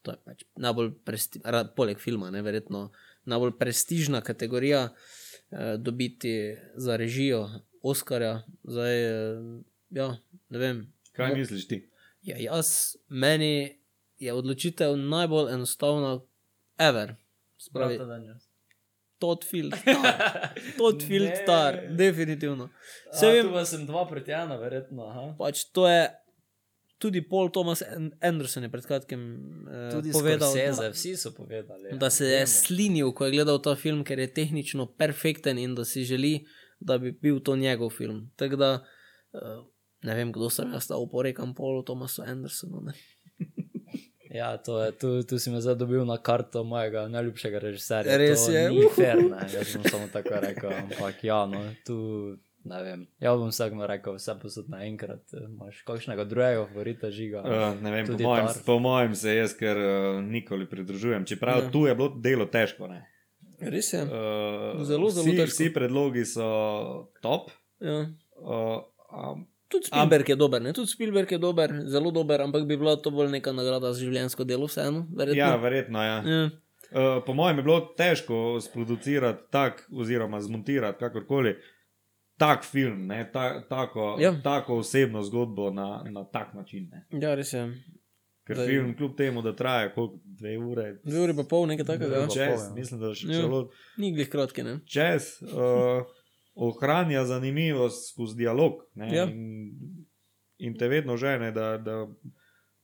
[0.02, 1.42] To je pač najbolj, presti,
[1.78, 2.88] poleg filma, ne, verjetno
[3.30, 7.46] najbolj prestižna kategorija uh, dobiti za režijo
[7.86, 8.40] Oscarja.
[8.66, 9.46] Zdaj, uh,
[9.94, 10.08] ja,
[10.50, 10.82] ne vem.
[11.14, 11.84] Kaj misliš ti?
[12.26, 13.78] Ja, jaz, meni
[14.18, 16.18] je odločitev najbolj enostavna,
[16.82, 17.14] ever.
[17.62, 18.02] Spravi,
[19.18, 20.52] Todd Field, star.
[20.76, 21.36] Todd Field, Ne.
[21.36, 22.68] star, definitivno.
[23.12, 25.06] Se vem, vem, sem dva proti ena, verjetno.
[25.06, 25.24] Aha.
[25.38, 26.02] pač to je
[26.98, 29.22] tudi Paul Thomas An- Anderson je pred kratkim
[29.66, 31.88] eh, Tudi povedal, Scorsese, da, vsi so povedali.
[31.90, 31.96] ja.
[31.96, 35.84] da se je slinil, ko je gledal ta film, ker je tehnično perfekten in da
[35.84, 36.46] si želi,
[36.78, 38.30] da bi bil to njegov film.
[38.36, 38.70] Tako da
[39.34, 39.60] eh,
[40.02, 42.80] ne vem, kdo sem jaz, da oporekam Paulu Thomasu Andersonu.
[42.82, 42.92] Ne?
[44.36, 48.16] Ja, to je, tu, tu si me zdaj dobil na karto mojega najljubšega režiserja.
[48.20, 51.96] Res to je, Ni fair, ne, jaz bom samo tako rekel, ampak ja, no, tu
[52.66, 53.00] ne vem.
[53.22, 55.22] Jaz bom vsakmu rekel, vse posod naenkrat.
[55.38, 57.42] Imaš kakšnega drugega favorita žiga?
[57.42, 58.62] Uh, ne vem, po mojem, Tar.
[58.66, 61.24] po mojem se jaz kar uh, nikoli pridružujem.
[61.24, 61.70] Čeprav Ja.
[61.70, 62.90] tu je bilo delo težko.
[62.90, 63.04] Ne?
[63.62, 64.02] Res je.
[64.02, 65.52] Uh, Zelo, zelo vsi, težko.
[65.54, 66.48] vsi predlogi so
[67.22, 67.54] top.
[67.80, 68.02] Ja.
[68.36, 68.82] Uh,
[69.14, 70.72] um, Tudi Spielberg je dober, ne?
[70.72, 74.44] tudi Spielberg je dober, zelo dober, ampak bi bila to bolj neka nagrada za življenjsko
[74.44, 75.06] delo, vseeno.
[75.12, 75.40] Verjetno.
[75.40, 75.98] ja, verjetno.
[76.00, 76.22] Ja.
[76.24, 76.44] ja.
[76.86, 81.56] Uh, po mojem je bilo težko sproducirati tak, oziroma zmontirati kakorkoli
[82.36, 84.34] tak film, ne, ta, tako, Ja.
[84.42, 86.90] tako osebno zgodbo na, na tak način.
[86.90, 87.06] Ne.
[87.18, 87.64] ja, res je.
[88.46, 91.84] Ker Zdaj- film, kljub temu, da traja koliko, dve ure, Dve uri pa pol, nekaj
[91.86, 92.14] takega.
[92.14, 92.20] Ja.
[92.22, 92.74] pa čez, pol, ja.
[92.74, 93.40] mislim, da še Ja.
[93.40, 94.76] celo Ni glih kratki, ne?
[94.86, 96.06] čez, uh,
[96.56, 98.72] ohranja zanimivost skozi dialog.
[98.94, 99.24] Ne, Ja.
[99.24, 99.70] in,
[100.58, 102.06] in te vedno žene, da, da,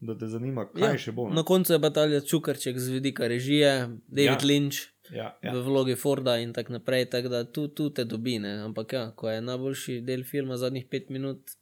[0.00, 1.28] da te zanima, kaj Ja, še bo.
[1.28, 1.34] ne.
[1.34, 3.72] Na koncu je batalja Čukarček z vidika režije,
[4.06, 4.48] David Ja.
[4.48, 5.52] Lynch Ja, ja.
[5.52, 8.38] v vlogi Forda in tako naprej, tako da tu, tu te dobi.
[8.38, 8.60] Ne?
[8.60, 11.56] Ampak ja, ko je najboljši del filma zadnjih pet minut,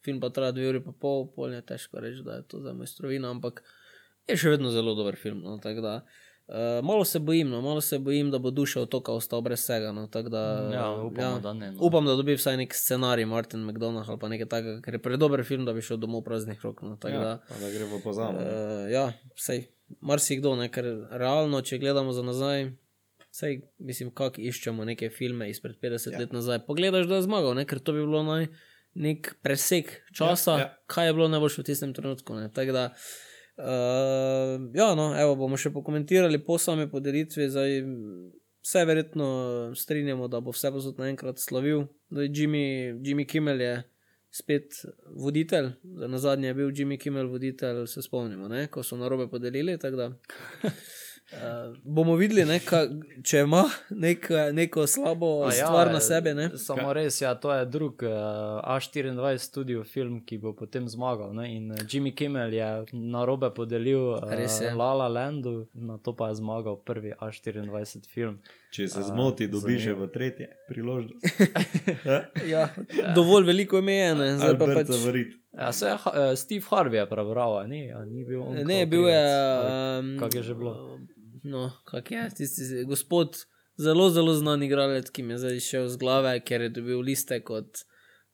[0.00, 2.72] film pa traja dve uri pa pol, pol je težko reči, da je to za
[2.72, 3.62] mojstrovino, ampak
[4.28, 5.40] je še vedno zelo dober film.
[5.40, 5.58] No?
[5.58, 6.21] tako Da, uh,
[6.82, 7.60] malo se bojim, no?
[7.60, 9.92] malo se bojim, da bo duša otoka ostal brez vsega.
[9.92, 10.06] No?
[10.06, 11.78] Da, Ja, upamo, da ne, no.
[11.80, 15.44] Upam, da dobi vsaj nek scenarij Martin McDonagh ali pa nekaj takega, ker je predober
[15.44, 16.82] film, da bi šel domov praznih rok.
[16.82, 16.98] No?
[17.04, 18.44] Ja, da, da gre v ne.
[18.44, 19.64] Uh, ja, sej,
[20.00, 22.68] marsikdo, ne, ker realno, če gledamo za nazaj,
[23.32, 26.20] sej, mislim, kako iščemo neke filme izpred 50 ja.
[26.20, 26.66] let nazaj.
[26.66, 28.50] Pogledaš, da je zmagal, ne, ker to bi bilo naj,
[28.94, 30.68] nek presek časa, Ja, ja, ja.
[30.68, 30.86] ja.
[30.86, 32.36] kaj je bilo najboljše v tistem trenutku.
[32.36, 33.31] Ne, tako da, uh,
[34.74, 37.48] ja, no, evo, bomo še pokomentirali po sami podelitvi.
[37.52, 37.78] Zdaj,
[38.62, 39.28] vse verjetno
[39.76, 41.86] strinjamo, da bo vse posod naenkrat slavil.
[42.10, 42.66] Zdaj, Jimmy,
[43.02, 43.74] Jimmy Kimmel je
[44.32, 44.78] spet
[45.12, 48.66] voditelj, Zdaj, na zadnje je bil Jimmy Kimmel voditelj, se spomnimo, ne?
[48.72, 49.78] ko so narobe podelili.
[51.32, 52.82] uh, bomo videli, ne, ka,
[53.24, 56.34] če ima nek, neko slabo A ja, stvar na sebi.
[56.34, 56.50] Ne?
[56.58, 61.34] Samo res, ja, to je drug uh, A24 studio film, ki bo potem zmagal.
[61.36, 61.48] Ne?
[61.56, 64.72] In eh, Jimmy Kimmel je na robe podelil uh, Res je.
[64.74, 68.40] La La Landu, na to pa je zmagal prvi A24 film.
[68.72, 70.06] Če se zmoti, še zanimivo.
[70.06, 71.22] v tretje priložnost.
[72.52, 72.68] Ja?
[73.14, 74.96] Dovolj veliko ime je, ne, zdaj pa Albert pač.
[74.96, 75.38] Zavarit.
[75.52, 78.54] Ja, se je eh, Steve Harvey je prebral, ni, a ni bil on.
[78.64, 79.24] Ne, bil je.
[80.00, 80.91] Um, Kak je že bilo?
[81.42, 83.40] No, kak je, tisti gospod,
[83.80, 87.40] zelo, zelo znan igralec, ki mi je zdaj šel z glave, ker je dobil liste
[87.42, 87.82] kot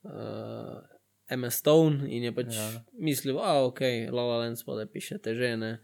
[0.05, 0.83] uh,
[1.29, 2.67] Emma Stone in je pač ja.
[2.73, 2.83] Ja.
[3.01, 3.81] mislil, da ok,
[4.13, 5.79] Lala Land spodaj pišete žene.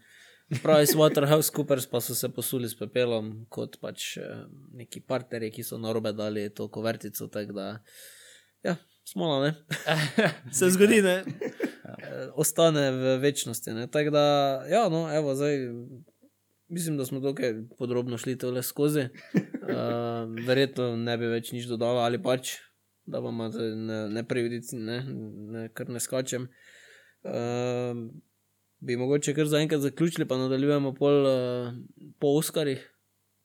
[0.61, 4.43] Price Waterhouse Coopers pa so se posuli s pepelom, kot pač eh,
[4.77, 7.27] neki partnerji, ki so narobe dali to kovertico.
[7.33, 7.69] tako Da,
[8.63, 8.75] ja,
[9.09, 9.53] smola, ne.
[10.57, 11.23] se zgodi, ne.
[11.25, 13.73] Eh, Ostane v večnosti.
[13.73, 13.87] ne.
[13.89, 14.25] Tako da,
[14.69, 15.65] ja, no, evo, zdaj.
[16.67, 19.07] Mislim, da smo dokaj podrobno šli tole skozi.
[19.33, 19.39] Uh,
[20.47, 22.55] verjetno ne bi več nič dodala, ali pač,
[23.05, 25.03] da vam zdaj ne, ne prejudici, ne,
[25.55, 26.49] ne, kar ne skačem.
[27.25, 28.07] Uh,
[28.79, 31.71] bi mogoče kar zaenkrat zaključili, pa nadaljujemo pol uh,
[32.19, 32.91] po Oskarjih.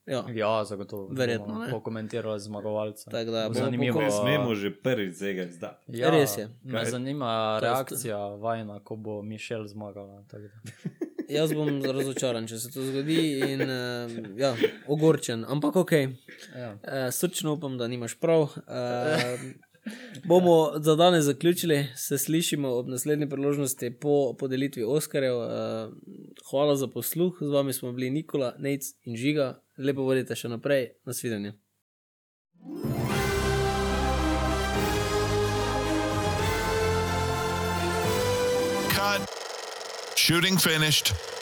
[0.05, 1.07] Ja, Ja, zagotovo.
[1.13, 1.69] Verjetno, ne.
[1.71, 3.09] Pokomentirali zmagovalce.
[3.11, 4.01] Tako da bomo zanimivo.
[4.01, 5.85] Ne smemo že prvič tega izdati.
[5.87, 6.49] Ja, Res je.
[6.63, 6.91] Me Kaj?
[6.91, 10.23] zanima To je reakcija vajna, ko bo Mišel zmagala.
[11.31, 14.53] jaz bom razočaran, če se to zgodi in uh, ja,
[14.91, 15.91] ogorčen, ampak ok.
[16.55, 16.71] Ja.
[16.75, 18.41] Uh, srčno upam, da nimaš prav.
[18.41, 19.43] Uh,
[20.25, 25.37] bomo za danes zaključili, se slišimo ob naslednji priložnosti po podelitvi Oskarjev.
[25.37, 25.49] Uh,
[26.51, 29.53] hvala za posluh, z vami smo bili Nikola, Nec in Žiga.
[29.77, 31.55] Lepo vodite še naprej, nasvidenje.
[38.91, 39.40] Cut.
[40.31, 41.40] Shooting finished.